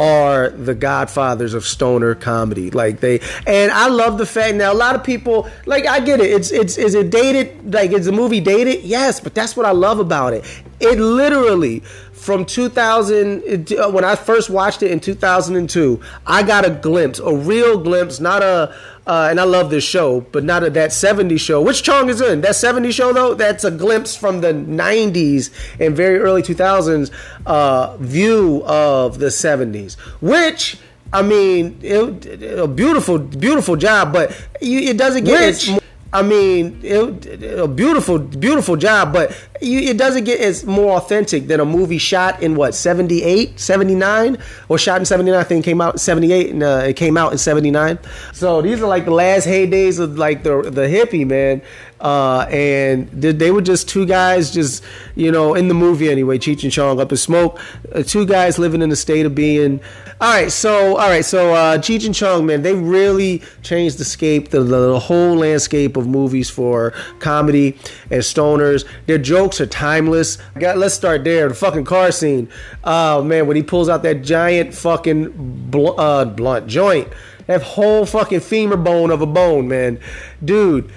are 0.00 0.48
the 0.48 0.74
godfathers 0.74 1.52
of 1.52 1.64
stoner 1.64 2.14
comedy. 2.14 2.70
Like 2.70 3.00
they 3.00 3.20
and 3.46 3.70
I 3.70 3.88
love 3.88 4.16
the 4.16 4.26
fact 4.26 4.54
now 4.56 4.72
a 4.72 4.74
lot 4.74 4.96
of 4.96 5.04
people 5.04 5.48
like 5.66 5.86
I 5.86 6.00
get 6.00 6.20
it. 6.20 6.30
It's 6.30 6.50
it's 6.50 6.78
is 6.78 6.94
it 6.94 7.10
dated? 7.10 7.72
Like 7.72 7.92
is 7.92 8.06
the 8.06 8.12
movie 8.12 8.40
dated? 8.40 8.82
Yes, 8.82 9.20
but 9.20 9.34
that's 9.34 9.56
what 9.56 9.66
I 9.66 9.72
love 9.72 9.98
about 9.98 10.32
it. 10.32 10.44
It 10.80 10.98
literally 10.98 11.82
from 12.20 12.44
2000 12.44 13.72
uh, 13.72 13.90
when 13.90 14.04
I 14.04 14.14
first 14.14 14.50
watched 14.50 14.82
it 14.82 14.90
in 14.90 15.00
2002, 15.00 16.00
I 16.26 16.42
got 16.42 16.66
a 16.66 16.70
glimpse, 16.70 17.18
a 17.18 17.34
real 17.34 17.78
glimpse, 17.78 18.20
not 18.20 18.42
a 18.42 18.74
uh, 19.06 19.28
and 19.30 19.40
I 19.40 19.44
love 19.44 19.70
this 19.70 19.82
show, 19.82 20.20
but 20.20 20.44
not 20.44 20.62
a, 20.62 20.70
that 20.70 20.90
70s 20.90 21.40
show. 21.40 21.62
Which 21.62 21.82
Chong 21.82 22.08
is 22.10 22.20
in? 22.20 22.42
That 22.42 22.52
70s 22.52 22.92
show 22.92 23.12
though, 23.12 23.34
that's 23.34 23.64
a 23.64 23.70
glimpse 23.70 24.14
from 24.14 24.42
the 24.42 24.52
90s 24.52 25.50
and 25.80 25.96
very 25.96 26.18
early 26.18 26.42
2000s 26.42 27.10
uh, 27.46 27.96
view 27.96 28.62
of 28.66 29.18
the 29.18 29.26
70s, 29.26 29.94
which 30.20 30.78
I 31.12 31.22
mean, 31.22 31.78
it, 31.82 32.58
a 32.58 32.68
beautiful, 32.68 33.18
beautiful 33.18 33.76
job, 33.76 34.12
but 34.12 34.30
it 34.60 34.96
doesn't 34.96 35.24
get. 35.24 35.54
Which, 35.54 35.79
I 36.12 36.22
mean, 36.22 36.80
it, 36.82 37.58
a 37.58 37.68
beautiful, 37.68 38.18
beautiful 38.18 38.76
job, 38.76 39.12
but 39.12 39.32
it 39.60 39.96
doesn't 39.96 40.24
get 40.24 40.40
as 40.40 40.64
more 40.64 40.96
authentic 40.96 41.46
than 41.46 41.60
a 41.60 41.64
movie 41.64 41.98
shot 41.98 42.42
in 42.42 42.56
what 42.56 42.74
78, 42.74 43.60
79, 43.60 44.38
or 44.68 44.76
shot 44.76 44.98
in 44.98 45.04
79. 45.04 45.38
I 45.38 45.44
think 45.44 45.64
came 45.64 45.80
out 45.80 45.94
in 45.94 45.98
78, 45.98 46.50
and 46.50 46.62
uh, 46.64 46.82
it 46.88 46.94
came 46.94 47.16
out 47.16 47.30
in 47.30 47.38
79. 47.38 48.00
So 48.32 48.60
these 48.60 48.82
are 48.82 48.88
like 48.88 49.04
the 49.04 49.12
last 49.12 49.46
heydays 49.46 50.00
of 50.00 50.18
like 50.18 50.42
the 50.42 50.62
the 50.62 50.82
hippie 50.82 51.26
man. 51.26 51.62
Uh, 52.00 52.46
and 52.50 53.08
they 53.10 53.50
were 53.50 53.60
just 53.60 53.88
two 53.88 54.06
guys, 54.06 54.50
just 54.50 54.82
you 55.14 55.30
know, 55.30 55.54
in 55.54 55.68
the 55.68 55.74
movie 55.74 56.10
anyway. 56.10 56.38
Cheech 56.38 56.62
and 56.62 56.72
Chong 56.72 56.98
up 56.98 57.10
in 57.10 57.18
smoke, 57.18 57.60
uh, 57.94 58.02
two 58.02 58.24
guys 58.24 58.58
living 58.58 58.80
in 58.80 58.90
a 58.90 58.96
state 58.96 59.26
of 59.26 59.34
being. 59.34 59.80
All 60.18 60.30
right, 60.30 60.50
so 60.50 60.96
all 60.96 61.08
right, 61.08 61.24
so 61.24 61.52
uh, 61.54 61.78
Cheech 61.78 62.06
and 62.06 62.14
Chong, 62.14 62.46
man, 62.46 62.62
they 62.62 62.74
really 62.74 63.42
changed 63.62 63.98
the 63.98 64.04
scape, 64.04 64.48
the, 64.48 64.62
the 64.62 64.98
whole 64.98 65.36
landscape 65.36 65.96
of 65.96 66.06
movies 66.06 66.48
for 66.48 66.92
comedy 67.18 67.78
and 68.10 68.22
stoners. 68.22 68.86
Their 69.06 69.18
jokes 69.18 69.60
are 69.60 69.66
timeless. 69.66 70.38
Got, 70.58 70.78
let's 70.78 70.94
start 70.94 71.24
there. 71.24 71.48
The 71.48 71.54
fucking 71.54 71.84
car 71.84 72.12
scene. 72.12 72.48
Oh 72.82 73.22
man, 73.22 73.46
when 73.46 73.56
he 73.56 73.62
pulls 73.62 73.90
out 73.90 74.02
that 74.04 74.22
giant 74.22 74.74
fucking 74.74 75.68
bl- 75.70 76.00
uh, 76.00 76.24
blunt 76.24 76.66
joint, 76.66 77.08
that 77.46 77.62
whole 77.62 78.06
fucking 78.06 78.40
femur 78.40 78.76
bone 78.76 79.10
of 79.10 79.20
a 79.20 79.26
bone, 79.26 79.68
man, 79.68 80.00
dude 80.42 80.90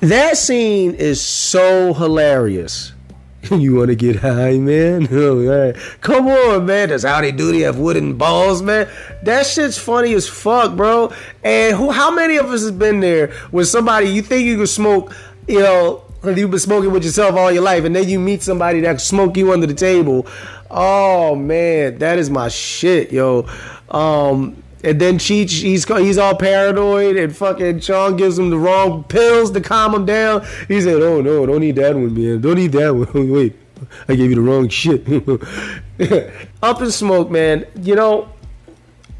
that 0.00 0.36
scene 0.36 0.94
is 0.94 1.20
so 1.20 1.94
hilarious. 1.94 2.92
you 3.50 3.76
want 3.76 3.88
to 3.88 3.96
get 3.96 4.16
high, 4.16 4.58
man? 4.58 5.06
Come 6.00 6.28
on, 6.28 6.66
man. 6.66 6.88
Does 6.90 7.04
Howdy 7.04 7.32
Doody 7.32 7.62
have 7.62 7.78
wooden 7.78 8.16
balls, 8.18 8.62
man? 8.62 8.88
That 9.22 9.46
shit's 9.46 9.78
funny 9.78 10.12
as 10.14 10.28
fuck, 10.28 10.76
bro. 10.76 11.12
And 11.42 11.76
who? 11.76 11.90
How 11.90 12.10
many 12.10 12.36
of 12.36 12.46
us 12.46 12.62
has 12.62 12.72
been 12.72 13.00
there 13.00 13.32
with 13.50 13.68
somebody 13.68 14.08
you 14.08 14.22
think 14.22 14.46
you 14.46 14.56
can 14.56 14.66
smoke, 14.66 15.14
you 15.48 15.60
know, 15.60 16.04
you've 16.24 16.50
been 16.50 16.58
smoking 16.58 16.92
with 16.92 17.04
yourself 17.04 17.34
all 17.34 17.50
your 17.50 17.62
life, 17.62 17.84
and 17.84 17.96
then 17.96 18.08
you 18.08 18.20
meet 18.20 18.42
somebody 18.42 18.80
that 18.80 19.00
smoke 19.00 19.36
you 19.36 19.52
under 19.52 19.66
the 19.66 19.74
table, 19.74 20.26
Oh 20.70 21.34
man, 21.34 21.98
that 21.98 22.18
is 22.18 22.30
my 22.30 22.48
shit, 22.48 23.10
yo. 23.10 23.46
Um, 23.88 24.62
and 24.82 25.00
then 25.00 25.18
he's 25.18 25.60
he's 25.60 26.18
all 26.18 26.34
paranoid, 26.36 27.16
and 27.16 27.36
fucking 27.36 27.80
Chong 27.80 28.16
gives 28.16 28.38
him 28.38 28.50
the 28.50 28.58
wrong 28.58 29.04
pills 29.04 29.50
to 29.52 29.60
calm 29.60 29.94
him 29.94 30.06
down. 30.06 30.46
He 30.68 30.80
said, 30.80 31.02
"Oh 31.02 31.20
no, 31.20 31.46
don't 31.46 31.60
need 31.60 31.76
that 31.76 31.94
one, 31.94 32.14
man. 32.14 32.40
Don't 32.40 32.56
need 32.56 32.72
that 32.72 32.94
one. 32.94 33.30
Wait, 33.30 33.56
I 34.08 34.14
gave 34.14 34.30
you 34.30 34.36
the 34.36 34.40
wrong 34.40 34.68
shit." 34.68 35.06
Up 36.62 36.80
in 36.80 36.90
smoke, 36.90 37.30
man. 37.30 37.66
You 37.76 37.94
know, 37.94 38.28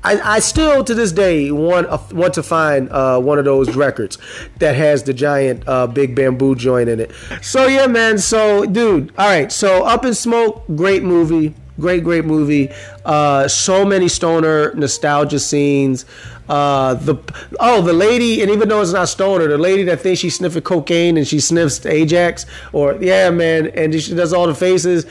I, 0.03 0.37
I 0.37 0.38
still 0.38 0.83
to 0.83 0.94
this 0.94 1.12
day 1.12 1.51
want 1.51 1.87
uh, 1.88 1.99
want 2.12 2.35
to 2.35 2.42
find 2.42 2.88
uh, 2.90 3.20
one 3.20 3.38
of 3.38 3.44
those 3.44 3.77
records 3.77 4.16
that 4.59 4.75
has 4.75 5.03
the 5.03 5.12
giant 5.12 5.68
uh, 5.68 5.87
big 5.87 6.14
bamboo 6.14 6.55
joint 6.55 6.88
in 6.88 7.01
it. 7.01 7.12
So 7.42 7.66
yeah, 7.66 7.87
man. 7.87 8.16
So 8.18 8.64
dude, 8.64 9.12
all 9.18 9.29
right. 9.29 9.53
So 9.53 9.85
Up 9.85 10.05
in 10.05 10.14
Smoke, 10.14 10.64
great 10.75 11.03
movie, 11.03 11.55
great 11.81 12.05
great 12.05 12.25
movie. 12.25 12.71
Uh, 13.05 13.49
so 13.49 13.85
many 13.85 14.09
stoner 14.09 14.75
nostalgia 14.75 15.38
scenes. 15.38 16.05
Uh, 16.49 16.95
the 16.95 17.16
oh 17.61 17.81
the 17.81 17.93
lady 17.93 18.43
and 18.43 18.51
even 18.51 18.69
though 18.69 18.83
it's 18.83 18.93
not 18.93 19.09
stoner, 19.09 19.47
the 19.47 19.57
lady 19.57 19.85
that 19.85 20.01
thinks 20.01 20.21
she's 20.21 20.35
sniffing 20.35 20.62
cocaine 20.62 21.16
and 21.16 21.27
she 21.27 21.38
sniffs 21.38 21.87
Ajax 21.87 22.45
or 22.73 22.95
yeah 23.01 23.31
man, 23.31 23.69
and 23.69 23.95
she 23.95 24.14
does 24.14 24.33
all 24.33 24.49
the 24.49 24.55
faces 24.55 25.07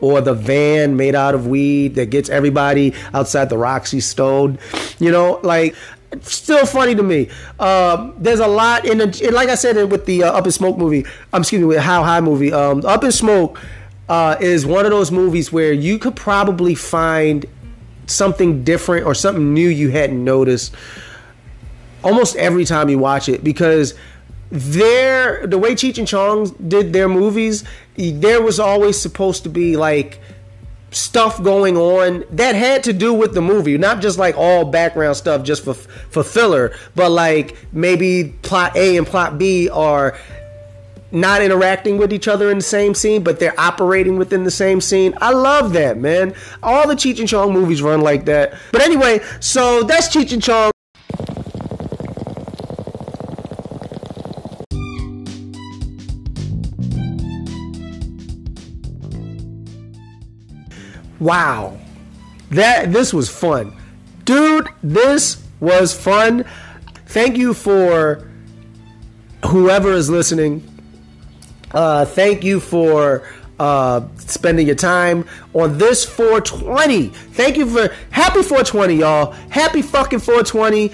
or 0.00 0.20
the 0.20 0.34
van 0.34 0.96
made 0.96 1.14
out 1.14 1.34
of 1.34 1.46
weed 1.46 1.94
that 1.94 2.10
gets 2.10 2.28
everybody 2.28 2.92
outside 3.14 3.48
the 3.48 3.56
Roxy 3.56 4.00
stoned. 4.00 4.58
You 4.98 5.12
know, 5.12 5.38
like 5.44 5.76
still 6.22 6.66
funny 6.66 6.94
to 6.94 7.02
me. 7.02 7.28
Uh, 7.58 8.10
there's 8.18 8.40
a 8.40 8.46
lot 8.46 8.84
in 8.84 8.98
the 8.98 9.30
like 9.32 9.48
I 9.48 9.54
said 9.54 9.76
with 9.90 10.06
the 10.06 10.24
uh, 10.24 10.32
Up 10.32 10.46
in 10.46 10.52
Smoke 10.52 10.76
movie. 10.76 11.04
I'm 11.04 11.34
um, 11.34 11.42
excuse 11.42 11.60
me 11.60 11.66
with 11.66 11.78
How 11.78 12.02
High 12.02 12.20
movie. 12.20 12.52
Um, 12.52 12.84
Up 12.84 13.04
in 13.04 13.12
Smoke 13.12 13.58
uh, 14.10 14.36
is 14.40 14.66
one 14.66 14.84
of 14.84 14.90
those 14.90 15.12
movies 15.12 15.52
where 15.52 15.72
you 15.72 15.96
could 15.96 16.16
probably 16.16 16.74
find 16.74 17.46
something 18.06 18.64
different 18.64 19.06
or 19.06 19.14
something 19.14 19.54
new 19.54 19.68
you 19.68 19.88
hadn't 19.88 20.22
noticed 20.22 20.74
almost 22.02 22.34
every 22.34 22.64
time 22.64 22.88
you 22.88 22.98
watch 22.98 23.28
it 23.28 23.44
because 23.44 23.94
their 24.50 25.46
the 25.46 25.56
way 25.56 25.74
Cheech 25.76 25.96
and 25.96 26.08
Chong 26.08 26.48
did 26.66 26.92
their 26.92 27.08
movies, 27.08 27.62
there 27.96 28.42
was 28.42 28.58
always 28.58 29.00
supposed 29.00 29.44
to 29.44 29.48
be 29.48 29.76
like 29.76 30.20
stuff 30.90 31.40
going 31.40 31.76
on 31.76 32.24
that 32.32 32.56
had 32.56 32.82
to 32.82 32.92
do 32.92 33.14
with 33.14 33.32
the 33.32 33.40
movie, 33.40 33.78
not 33.78 34.00
just 34.00 34.18
like 34.18 34.36
all 34.36 34.64
background 34.64 35.16
stuff 35.16 35.44
just 35.44 35.62
for 35.62 35.74
for 35.74 36.24
filler, 36.24 36.74
but 36.96 37.12
like 37.12 37.56
maybe 37.72 38.34
plot 38.42 38.76
A 38.76 38.96
and 38.96 39.06
plot 39.06 39.38
B 39.38 39.68
are 39.68 40.18
not 41.12 41.42
interacting 41.42 41.98
with 41.98 42.12
each 42.12 42.28
other 42.28 42.50
in 42.50 42.58
the 42.58 42.64
same 42.64 42.94
scene, 42.94 43.22
but 43.22 43.40
they're 43.40 43.58
operating 43.58 44.16
within 44.16 44.44
the 44.44 44.50
same 44.50 44.80
scene. 44.80 45.14
I 45.20 45.32
love 45.32 45.72
that, 45.72 45.98
man. 45.98 46.34
All 46.62 46.86
the 46.86 46.94
Cheech 46.94 47.18
and 47.18 47.28
Chong 47.28 47.52
movies 47.52 47.82
run 47.82 48.00
like 48.00 48.24
that. 48.26 48.54
But 48.72 48.82
anyway, 48.82 49.20
so 49.40 49.82
that's 49.82 50.08
Cheech 50.08 50.32
and 50.32 50.42
Chong. 50.42 50.70
Wow. 61.18 61.78
That 62.50 62.92
this 62.92 63.12
was 63.12 63.28
fun. 63.28 63.76
Dude, 64.24 64.68
this 64.82 65.42
was 65.60 65.94
fun. 65.94 66.44
Thank 67.06 67.36
you 67.36 67.54
for 67.54 68.28
whoever 69.46 69.92
is 69.92 70.08
listening 70.08 70.60
uh, 71.72 72.04
thank 72.04 72.44
you 72.44 72.60
for 72.60 73.22
uh, 73.60 74.08
spending 74.16 74.66
your 74.66 74.76
time 74.76 75.26
on 75.52 75.76
this 75.78 76.04
420. 76.04 77.08
Thank 77.08 77.56
you 77.56 77.66
for 77.66 77.94
happy 78.10 78.42
420, 78.42 78.94
y'all. 78.94 79.32
Happy 79.50 79.82
fucking 79.82 80.20
420. 80.20 80.92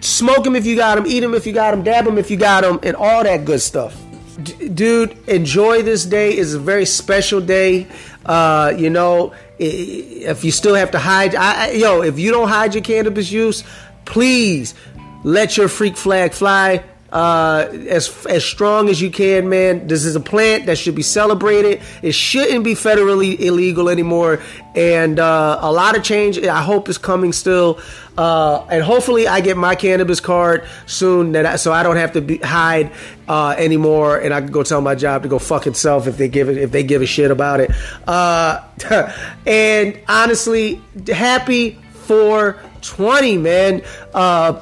Smoke 0.00 0.44
them 0.44 0.56
if 0.56 0.64
you 0.64 0.76
got 0.76 0.94
them, 0.94 1.06
eat 1.06 1.20
them 1.20 1.34
if 1.34 1.46
you 1.46 1.52
got 1.52 1.72
them, 1.72 1.82
dab 1.82 2.06
them 2.06 2.16
if 2.16 2.30
you 2.30 2.38
got 2.38 2.62
them, 2.62 2.80
and 2.82 2.96
all 2.96 3.22
that 3.22 3.44
good 3.44 3.60
stuff. 3.60 4.00
D- 4.42 4.70
dude, 4.70 5.16
enjoy 5.28 5.82
this 5.82 6.06
day. 6.06 6.32
It's 6.32 6.54
a 6.54 6.58
very 6.58 6.86
special 6.86 7.42
day. 7.42 7.86
Uh, 8.24 8.72
you 8.76 8.88
know, 8.88 9.34
if 9.58 10.42
you 10.42 10.50
still 10.52 10.74
have 10.74 10.92
to 10.92 10.98
hide, 10.98 11.34
I, 11.34 11.66
I, 11.66 11.70
yo, 11.72 12.00
if 12.00 12.18
you 12.18 12.30
don't 12.30 12.48
hide 12.48 12.74
your 12.74 12.82
cannabis 12.82 13.30
use, 13.30 13.62
please 14.06 14.74
let 15.22 15.58
your 15.58 15.68
freak 15.68 15.98
flag 15.98 16.32
fly 16.32 16.82
uh, 17.12 17.68
as 17.88 18.26
as 18.26 18.44
strong 18.44 18.88
as 18.88 19.00
you 19.00 19.10
can, 19.10 19.48
man. 19.48 19.86
This 19.86 20.04
is 20.04 20.14
a 20.16 20.20
plant 20.20 20.66
that 20.66 20.78
should 20.78 20.94
be 20.94 21.02
celebrated. 21.02 21.82
It 22.02 22.12
shouldn't 22.12 22.64
be 22.64 22.74
federally 22.74 23.38
illegal 23.40 23.88
anymore, 23.88 24.40
and 24.74 25.18
uh, 25.18 25.58
a 25.60 25.72
lot 25.72 25.96
of 25.96 26.02
change. 26.02 26.38
I 26.38 26.62
hope 26.62 26.88
is 26.88 26.98
coming 26.98 27.32
still, 27.32 27.80
uh, 28.16 28.64
and 28.70 28.82
hopefully 28.82 29.26
I 29.26 29.40
get 29.40 29.56
my 29.56 29.74
cannabis 29.74 30.20
card 30.20 30.64
soon, 30.86 31.32
that 31.32 31.46
I, 31.46 31.56
so 31.56 31.72
I 31.72 31.82
don't 31.82 31.96
have 31.96 32.12
to 32.12 32.20
be, 32.20 32.38
hide 32.38 32.92
uh, 33.28 33.54
anymore, 33.58 34.18
and 34.18 34.32
I 34.32 34.40
can 34.40 34.52
go 34.52 34.62
tell 34.62 34.80
my 34.80 34.94
job 34.94 35.22
to 35.24 35.28
go 35.28 35.38
fuck 35.38 35.66
itself 35.66 36.06
if 36.06 36.16
they 36.16 36.28
give 36.28 36.48
it 36.48 36.58
if 36.58 36.70
they 36.70 36.84
give 36.84 37.02
a 37.02 37.06
shit 37.06 37.30
about 37.30 37.60
it. 37.60 37.70
Uh, 38.06 38.62
and 39.46 39.98
honestly, 40.08 40.80
happy 41.08 41.78
420, 42.10 43.38
man. 43.38 43.82
Uh, 44.12 44.60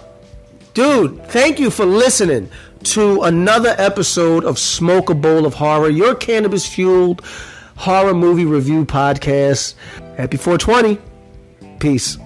Dude, 0.78 1.24
thank 1.24 1.58
you 1.58 1.70
for 1.72 1.84
listening 1.84 2.48
to 2.84 3.22
another 3.22 3.74
episode 3.78 4.44
of 4.44 4.60
Smoke 4.60 5.10
a 5.10 5.14
Bowl 5.16 5.44
of 5.44 5.54
Horror, 5.54 5.88
your 5.88 6.14
cannabis 6.14 6.68
fueled 6.68 7.20
horror 7.74 8.14
movie 8.14 8.44
review 8.44 8.84
podcast. 8.84 9.74
Happy 10.16 10.36
420. 10.36 11.00
Peace. 11.80 12.16